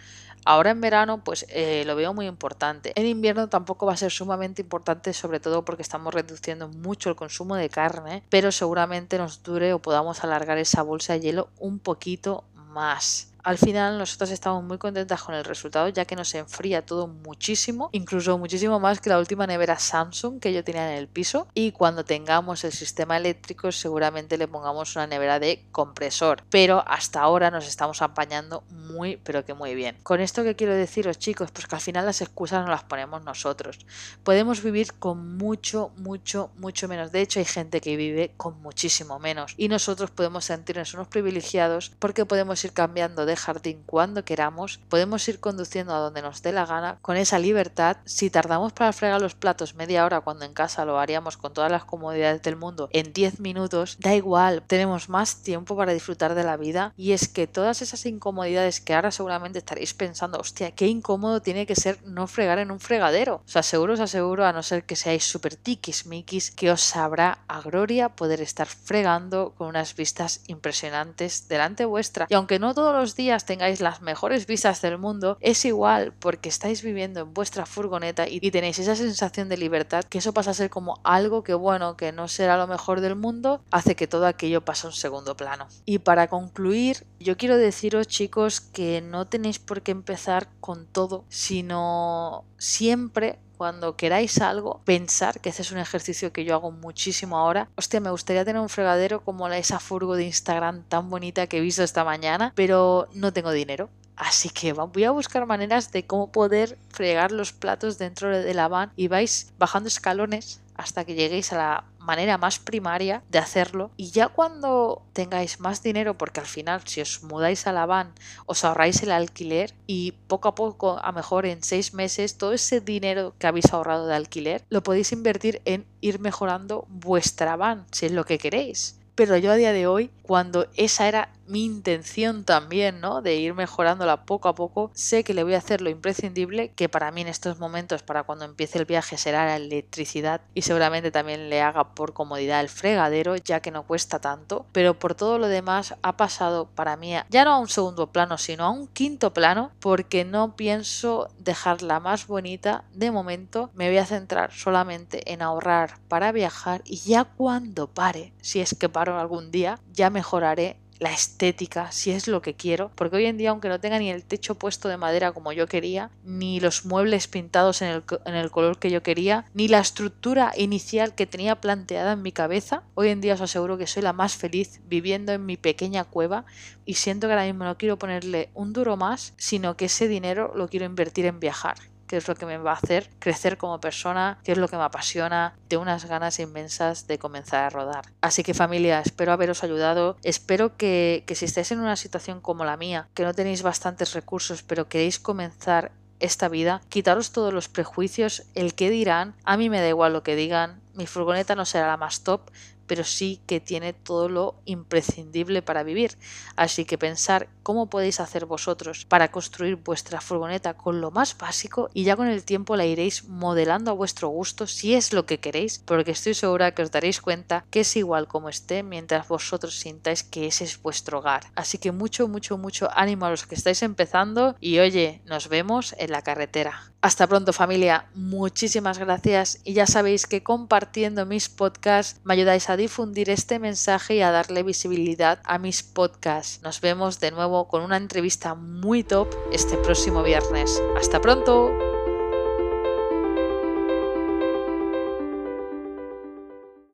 Ahora 0.45 0.71
en 0.71 0.81
verano 0.81 1.23
pues 1.23 1.45
eh, 1.49 1.83
lo 1.85 1.95
veo 1.95 2.13
muy 2.13 2.25
importante. 2.25 2.91
En 2.95 3.05
invierno 3.05 3.49
tampoco 3.49 3.85
va 3.85 3.93
a 3.93 3.97
ser 3.97 4.11
sumamente 4.11 4.61
importante, 4.61 5.13
sobre 5.13 5.39
todo 5.39 5.65
porque 5.65 5.83
estamos 5.83 6.13
reduciendo 6.13 6.67
mucho 6.69 7.09
el 7.09 7.15
consumo 7.15 7.55
de 7.55 7.69
carne, 7.69 8.23
pero 8.29 8.51
seguramente 8.51 9.17
nos 9.17 9.43
dure 9.43 9.73
o 9.73 9.79
podamos 9.79 10.23
alargar 10.23 10.57
esa 10.57 10.81
bolsa 10.81 11.13
de 11.13 11.19
hielo 11.19 11.49
un 11.59 11.79
poquito 11.79 12.45
más. 12.55 13.31
Al 13.49 13.57
final 13.57 13.97
nosotros 13.97 14.29
estamos 14.29 14.63
muy 14.63 14.77
contentas 14.77 15.23
con 15.23 15.33
el 15.33 15.43
resultado 15.43 15.89
ya 15.89 16.05
que 16.05 16.15
nos 16.15 16.35
enfría 16.35 16.85
todo 16.85 17.07
muchísimo, 17.07 17.89
incluso 17.93 18.37
muchísimo 18.37 18.79
más 18.79 19.01
que 19.01 19.09
la 19.09 19.17
última 19.17 19.47
nevera 19.47 19.79
Samsung 19.79 20.39
que 20.39 20.53
yo 20.53 20.63
tenía 20.63 20.91
en 20.91 20.99
el 20.99 21.07
piso 21.07 21.47
y 21.55 21.71
cuando 21.71 22.05
tengamos 22.05 22.63
el 22.63 22.71
sistema 22.71 23.17
eléctrico 23.17 23.71
seguramente 23.71 24.37
le 24.37 24.47
pongamos 24.47 24.95
una 24.95 25.07
nevera 25.07 25.39
de 25.39 25.65
compresor, 25.71 26.43
pero 26.51 26.83
hasta 26.85 27.21
ahora 27.21 27.49
nos 27.49 27.67
estamos 27.67 28.03
apañando 28.03 28.61
muy 28.69 29.17
pero 29.17 29.43
que 29.43 29.55
muy 29.55 29.73
bien. 29.73 29.97
Con 30.03 30.21
esto 30.21 30.43
que 30.43 30.55
quiero 30.55 30.75
deciros 30.75 31.17
chicos, 31.17 31.49
pues 31.49 31.65
que 31.65 31.73
al 31.73 31.81
final 31.81 32.05
las 32.05 32.21
excusas 32.21 32.63
no 32.63 32.69
las 32.69 32.83
ponemos 32.83 33.23
nosotros. 33.23 33.79
Podemos 34.23 34.61
vivir 34.61 34.93
con 34.93 35.37
mucho, 35.39 35.89
mucho, 35.97 36.51
mucho 36.57 36.87
menos. 36.87 37.11
De 37.11 37.21
hecho 37.21 37.39
hay 37.39 37.45
gente 37.45 37.81
que 37.81 37.97
vive 37.97 38.31
con 38.37 38.61
muchísimo 38.61 39.17
menos 39.17 39.55
y 39.57 39.69
nosotros 39.69 40.11
podemos 40.11 40.45
sentirnos 40.45 40.93
unos 40.93 41.07
privilegiados 41.07 41.93
porque 41.97 42.27
podemos 42.27 42.63
ir 42.63 42.73
cambiando 42.73 43.25
de 43.25 43.38
jardín 43.39 43.83
cuando 43.85 44.25
queramos, 44.25 44.79
podemos 44.89 45.27
ir 45.27 45.39
conduciendo 45.39 45.93
a 45.93 45.99
donde 45.99 46.21
nos 46.21 46.41
dé 46.41 46.51
la 46.51 46.65
gana 46.65 46.97
con 47.01 47.17
esa 47.17 47.39
libertad. 47.39 47.97
Si 48.05 48.29
tardamos 48.29 48.73
para 48.73 48.93
fregar 48.93 49.21
los 49.21 49.35
platos 49.35 49.75
media 49.75 50.05
hora 50.05 50.21
cuando 50.21 50.45
en 50.45 50.53
casa 50.53 50.85
lo 50.85 50.99
haríamos 50.99 51.37
con 51.37 51.53
todas 51.53 51.71
las 51.71 51.85
comodidades 51.85 52.41
del 52.41 52.55
mundo 52.55 52.89
en 52.91 53.13
10 53.13 53.39
minutos, 53.39 53.97
da 53.99 54.15
igual, 54.15 54.63
tenemos 54.67 55.09
más 55.09 55.41
tiempo 55.41 55.75
para 55.75 55.93
disfrutar 55.93 56.35
de 56.35 56.43
la 56.43 56.57
vida 56.57 56.93
y 56.97 57.13
es 57.13 57.27
que 57.27 57.47
todas 57.47 57.81
esas 57.81 58.05
incomodidades 58.05 58.81
que 58.81 58.93
ahora 58.93 59.11
seguramente 59.11 59.59
estaréis 59.59 59.93
pensando, 59.93 60.39
hostia, 60.39 60.71
qué 60.71 60.87
incómodo 60.87 61.41
tiene 61.41 61.65
que 61.65 61.75
ser 61.75 61.99
no 62.05 62.27
fregar 62.27 62.59
en 62.59 62.71
un 62.71 62.79
fregadero. 62.79 63.41
Os 63.45 63.55
aseguro, 63.55 63.93
os 63.93 63.99
aseguro, 63.99 64.45
a 64.45 64.53
no 64.53 64.63
ser 64.63 64.83
que 64.83 64.95
seáis 64.95 65.25
súper 65.25 65.55
tiquismiquis, 65.55 66.51
que 66.51 66.71
os 66.71 66.81
sabrá 66.81 67.39
a 67.47 67.61
gloria 67.61 68.09
poder 68.09 68.41
estar 68.41 68.67
fregando 68.67 69.53
con 69.57 69.67
unas 69.67 69.95
vistas 69.95 70.41
impresionantes 70.47 71.47
delante 71.47 71.85
vuestra. 71.85 72.27
Y 72.29 72.33
aunque 72.33 72.59
no 72.59 72.73
todos 72.73 72.93
los 72.93 73.15
tengáis 73.45 73.81
las 73.81 74.01
mejores 74.01 74.47
vistas 74.47 74.81
del 74.81 74.97
mundo, 74.97 75.37
es 75.41 75.65
igual 75.65 76.13
porque 76.19 76.47
estáis 76.47 76.81
viviendo 76.81 77.19
en 77.19 77.33
vuestra 77.33 77.65
furgoneta 77.65 78.27
y 78.29 78.39
tenéis 78.51 78.79
esa 78.79 78.95
sensación 78.95 79.49
de 79.49 79.57
libertad 79.57 80.05
que 80.05 80.19
eso 80.19 80.33
pasa 80.33 80.51
a 80.51 80.53
ser 80.53 80.69
como 80.69 80.99
algo 81.03 81.43
que 81.43 81.53
bueno, 81.53 81.97
que 81.97 82.13
no 82.13 82.27
será 82.27 82.57
lo 82.57 82.67
mejor 82.67 83.01
del 83.01 83.15
mundo, 83.15 83.61
hace 83.71 83.95
que 83.95 84.07
todo 84.07 84.25
aquello 84.25 84.63
pase 84.63 84.87
a 84.87 84.89
un 84.89 84.95
segundo 84.95 85.35
plano. 85.35 85.67
Y 85.85 85.99
para 85.99 86.27
concluir, 86.27 87.05
yo 87.19 87.35
quiero 87.35 87.57
deciros 87.57 88.07
chicos 88.07 88.61
que 88.61 89.01
no 89.01 89.27
tenéis 89.27 89.59
por 89.59 89.81
qué 89.81 89.91
empezar 89.91 90.47
con 90.61 90.85
todo, 90.85 91.25
sino 91.27 92.45
siempre 92.57 93.39
cuando 93.59 93.97
queráis 93.97 94.39
algo, 94.39 94.79
pensar, 94.85 95.41
que 95.41 95.49
ese 95.49 95.63
es 95.63 95.73
un 95.73 95.79
ejercicio 95.79 96.31
que 96.31 96.45
yo 96.45 96.55
hago 96.55 96.71
muchísimo 96.71 97.37
ahora. 97.37 97.67
Hostia, 97.75 97.99
me 97.99 98.09
gustaría 98.09 98.45
tener 98.45 98.61
un 98.61 98.69
fregadero 98.69 99.21
como 99.21 99.49
la, 99.49 99.57
esa 99.57 99.81
furgo 99.81 100.15
de 100.15 100.23
Instagram 100.23 100.83
tan 100.83 101.09
bonita 101.09 101.45
que 101.45 101.57
he 101.57 101.59
visto 101.59 101.83
esta 101.83 102.05
mañana, 102.05 102.53
pero 102.55 103.09
no 103.13 103.33
tengo 103.33 103.51
dinero. 103.51 103.89
Así 104.19 104.49
que 104.49 104.73
voy 104.73 105.05
a 105.05 105.11
buscar 105.11 105.45
maneras 105.45 105.93
de 105.93 106.05
cómo 106.05 106.29
poder 106.29 106.77
fregar 106.89 107.31
los 107.31 107.53
platos 107.53 107.97
dentro 107.97 108.27
de 108.27 108.53
la 108.53 108.67
van 108.67 108.91
y 108.97 109.07
vais 109.07 109.53
bajando 109.57 109.87
escalones 109.87 110.59
hasta 110.75 111.05
que 111.05 111.15
lleguéis 111.15 111.53
a 111.53 111.57
la 111.57 111.83
manera 111.99 112.37
más 112.37 112.59
primaria 112.59 113.23
de 113.29 113.39
hacerlo. 113.39 113.91
Y 113.95 114.11
ya 114.11 114.27
cuando 114.27 115.03
tengáis 115.13 115.61
más 115.61 115.83
dinero 115.83 116.17
porque 116.17 116.41
al 116.41 116.45
final 116.45 116.81
si 116.85 116.99
os 116.99 117.23
mudáis 117.23 117.65
a 117.65 117.71
la 117.71 117.85
van 117.85 118.13
os 118.45 118.65
ahorráis 118.65 119.01
el 119.03 119.11
alquiler 119.11 119.73
y 119.87 120.11
poco 120.27 120.49
a 120.49 120.55
poco 120.55 120.99
a 121.01 121.11
mejor 121.13 121.45
en 121.45 121.63
seis 121.63 121.93
meses 121.93 122.37
todo 122.37 122.51
ese 122.51 122.81
dinero 122.81 123.33
que 123.39 123.47
habéis 123.47 123.71
ahorrado 123.71 124.05
de 124.05 124.15
alquiler 124.15 124.65
lo 124.69 124.83
podéis 124.83 125.13
invertir 125.13 125.61
en 125.63 125.85
ir 126.01 126.19
mejorando 126.19 126.85
vuestra 126.89 127.55
van 127.55 127.85
si 127.91 128.07
es 128.07 128.11
lo 128.11 128.25
que 128.25 128.37
queréis. 128.37 128.99
Pero 129.15 129.35
yo 129.35 129.51
a 129.51 129.55
día 129.55 129.73
de 129.73 129.85
hoy, 129.85 130.11
cuando 130.29 130.67
esa 130.75 131.07
era 131.07 131.29
mi 131.47 131.65
intención 131.65 132.43
también, 132.43 133.01
¿no? 133.01 133.23
De 133.23 133.37
ir 133.37 133.55
mejorándola 133.55 134.25
poco 134.25 134.47
a 134.47 134.53
poco, 134.53 134.91
sé 134.93 135.23
que 135.23 135.33
le 135.33 135.43
voy 135.43 135.55
a 135.55 135.57
hacer 135.57 135.81
lo 135.81 135.89
imprescindible, 135.89 136.71
que 136.73 136.87
para 136.87 137.09
mí 137.09 137.21
en 137.21 137.27
estos 137.27 137.57
momentos, 137.57 138.03
para 138.03 138.21
cuando 138.21 138.45
empiece 138.45 138.77
el 138.77 138.85
viaje, 138.85 139.17
será 139.17 139.47
la 139.47 139.55
electricidad 139.55 140.41
y 140.53 140.61
seguramente 140.61 141.09
también 141.09 141.49
le 141.49 141.63
haga 141.63 141.95
por 141.95 142.13
comodidad 142.13 142.61
el 142.61 142.69
fregadero, 142.69 143.37
ya 143.37 143.61
que 143.61 143.71
no 143.71 143.87
cuesta 143.87 144.19
tanto, 144.19 144.67
pero 144.71 144.99
por 144.99 145.15
todo 145.15 145.39
lo 145.39 145.47
demás 145.47 145.95
ha 146.03 146.15
pasado 146.15 146.67
para 146.75 146.95
mí 146.95 147.15
ya 147.29 147.43
no 147.43 147.53
a 147.53 147.57
un 147.57 147.67
segundo 147.67 148.11
plano, 148.11 148.37
sino 148.37 148.65
a 148.65 148.69
un 148.69 148.85
quinto 148.85 149.33
plano, 149.33 149.71
porque 149.79 150.25
no 150.25 150.55
pienso 150.55 151.29
dejarla 151.39 151.99
más 151.99 152.27
bonita 152.27 152.83
de 152.93 153.09
momento, 153.09 153.71
me 153.73 153.87
voy 153.87 153.97
a 153.97 154.05
centrar 154.05 154.53
solamente 154.53 155.33
en 155.33 155.41
ahorrar 155.41 155.97
para 156.07 156.31
viajar 156.31 156.83
y 156.85 156.97
ya 156.97 157.23
cuando 157.23 157.87
pare, 157.87 158.31
si 158.41 158.59
es 158.59 158.75
que 158.75 158.89
paro 158.89 159.19
algún 159.19 159.49
día, 159.49 159.79
ya 159.91 160.11
mejoraré 160.19 160.75
la 160.99 161.13
estética, 161.13 161.93
si 161.93 162.11
es 162.11 162.27
lo 162.27 162.41
que 162.41 162.55
quiero, 162.55 162.91
porque 162.95 163.15
hoy 163.15 163.25
en 163.25 163.37
día, 163.37 163.51
aunque 163.51 163.69
no 163.69 163.79
tenga 163.79 163.99
ni 163.99 164.09
el 164.09 164.25
techo 164.25 164.55
puesto 164.55 164.89
de 164.89 164.97
madera 164.97 165.31
como 165.31 165.53
yo 165.53 165.65
quería, 165.65 166.11
ni 166.25 166.59
los 166.59 166.83
muebles 166.83 167.29
pintados 167.29 167.81
en 167.81 167.87
el, 167.87 168.03
en 168.25 168.35
el, 168.35 168.51
color 168.51 168.79
que 168.79 168.91
yo 168.91 169.01
quería, 169.01 169.45
ni 169.53 169.69
la 169.69 169.79
estructura 169.79 170.51
inicial 170.57 171.15
que 171.15 171.25
tenía 171.25 171.61
planteada 171.61 172.11
en 172.11 172.21
mi 172.21 172.33
cabeza, 172.33 172.83
hoy 172.95 173.07
en 173.07 173.21
día 173.21 173.35
os 173.35 173.41
aseguro 173.41 173.77
que 173.77 173.87
soy 173.87 174.03
la 174.03 174.11
más 174.11 174.35
feliz 174.35 174.81
viviendo 174.89 175.31
en 175.31 175.45
mi 175.45 175.55
pequeña 175.55 176.03
cueva 176.03 176.43
y 176.85 176.95
siento 176.95 177.27
que 177.27 177.33
ahora 177.33 177.45
mismo 177.45 177.63
no 177.63 177.77
quiero 177.77 177.97
ponerle 177.97 178.49
un 178.53 178.73
duro 178.73 178.97
más, 178.97 179.33
sino 179.37 179.77
que 179.77 179.85
ese 179.85 180.09
dinero 180.09 180.51
lo 180.53 180.67
quiero 180.67 180.85
invertir 180.85 181.25
en 181.27 181.39
viajar 181.39 181.77
qué 182.09 182.17
es 182.17 182.27
lo 182.27 182.35
que 182.35 182.47
me 182.47 182.57
va 182.57 182.71
a 182.71 182.75
hacer 182.75 183.07
crecer 183.19 183.57
como 183.57 183.79
persona, 183.79 184.39
qué 184.43 184.51
es 184.51 184.57
lo 184.57 184.67
que 184.67 184.75
me 184.75 184.83
apasiona, 184.83 185.53
de 185.69 185.77
unas 185.77 186.05
ganas 186.05 186.39
inmensas 186.39 187.05
de 187.05 187.19
comenzar 187.19 187.63
a 187.63 187.69
rodar. 187.69 188.05
Así 188.19 188.41
que 188.41 188.55
familia, 188.55 188.99
espero 188.99 189.31
haberos 189.31 189.63
ayudado, 189.63 190.17
espero 190.23 190.75
que, 190.75 191.23
que 191.27 191.35
si 191.35 191.45
estáis 191.45 191.71
en 191.71 191.79
una 191.79 191.95
situación 191.95 192.41
como 192.41 192.65
la 192.65 192.77
mía, 192.77 193.07
que 193.13 193.23
no 193.23 193.33
tenéis 193.35 193.61
bastantes 193.61 194.13
recursos, 194.13 194.63
pero 194.63 194.89
queréis 194.89 195.19
comenzar 195.19 195.91
esta 196.19 196.49
vida, 196.49 196.81
quitaros 196.89 197.31
todos 197.31 197.53
los 197.53 197.69
prejuicios, 197.69 198.43
el 198.55 198.73
que 198.73 198.89
dirán, 198.89 199.35
a 199.43 199.55
mí 199.55 199.69
me 199.69 199.79
da 199.79 199.87
igual 199.87 200.11
lo 200.11 200.23
que 200.23 200.35
digan, 200.35 200.81
mi 200.95 201.05
furgoneta 201.05 201.55
no 201.55 201.65
será 201.65 201.87
la 201.87 201.97
más 201.97 202.23
top, 202.23 202.41
pero 202.89 203.03
sí 203.03 203.39
que 203.45 203.59
tiene 203.59 203.93
todo 203.93 204.29
lo 204.29 204.55
imprescindible 204.65 205.61
para 205.61 205.83
vivir. 205.83 206.17
Así 206.55 206.85
que 206.85 206.97
pensar 206.97 207.47
cómo 207.61 207.87
podéis 207.87 208.19
hacer 208.19 208.47
vosotros 208.47 209.05
para 209.05 209.29
construir 209.29 209.75
vuestra 209.75 210.21
furgoneta 210.21 210.73
con 210.73 211.01
lo 211.01 211.11
más 211.11 211.37
básico 211.37 211.91
y 211.93 212.03
ya 212.03 212.15
con 212.15 212.27
el 212.27 212.43
tiempo 212.43 212.75
la 212.75 212.87
iréis 212.87 213.25
modelando 213.25 213.91
a 213.91 213.93
vuestro 213.93 214.29
gusto 214.29 214.65
si 214.65 214.95
es 214.95 215.13
lo 215.13 215.27
que 215.27 215.39
queréis, 215.39 215.77
porque 215.77 216.11
estoy 216.11 216.33
segura 216.33 216.73
que 216.73 216.81
os 216.81 216.89
daréis 216.89 217.21
cuenta 217.21 217.63
que 217.69 217.81
es 217.81 217.95
igual 217.95 218.27
como 218.27 218.49
esté 218.49 218.81
mientras 218.81 219.27
vosotros 219.27 219.75
sintáis 219.75 220.23
que 220.23 220.47
ese 220.47 220.63
es 220.63 220.81
vuestro 220.81 221.19
hogar. 221.19 221.43
Así 221.53 221.77
que 221.77 221.91
mucho, 221.91 222.27
mucho, 222.27 222.57
mucho 222.57 222.89
ánimo 222.95 223.27
a 223.27 223.29
los 223.29 223.45
que 223.45 223.53
estáis 223.53 223.83
empezando 223.83 224.55
y 224.59 224.79
oye, 224.79 225.21
nos 225.25 225.47
vemos 225.47 225.93
en 225.99 226.09
la 226.09 226.23
carretera. 226.23 226.91
Hasta 227.01 227.27
pronto 227.27 227.53
familia, 227.53 228.07
muchísimas 228.13 228.97
gracias 228.97 229.59
y 229.63 229.73
ya 229.73 229.85
sabéis 229.85 230.27
que 230.27 230.43
compartiendo 230.43 231.25
mis 231.25 231.47
podcasts 231.47 232.19
me 232.25 232.33
ayudáis 232.33 232.69
a 232.69 232.75
difundir 232.79 233.29
este 233.29 233.59
mensaje 233.59 234.15
y 234.15 234.21
a 234.21 234.31
darle 234.31 234.63
visibilidad 234.63 235.39
a 235.43 235.59
mis 235.59 235.83
podcasts. 235.83 236.61
Nos 236.63 236.81
vemos 236.81 237.19
de 237.19 237.29
nuevo 237.29 237.67
con 237.67 237.83
una 237.83 237.97
entrevista 237.97 238.55
muy 238.55 239.03
top 239.03 239.27
este 239.51 239.77
próximo 239.77 240.23
viernes. 240.23 240.81
Hasta 240.97 241.21
pronto. 241.21 241.98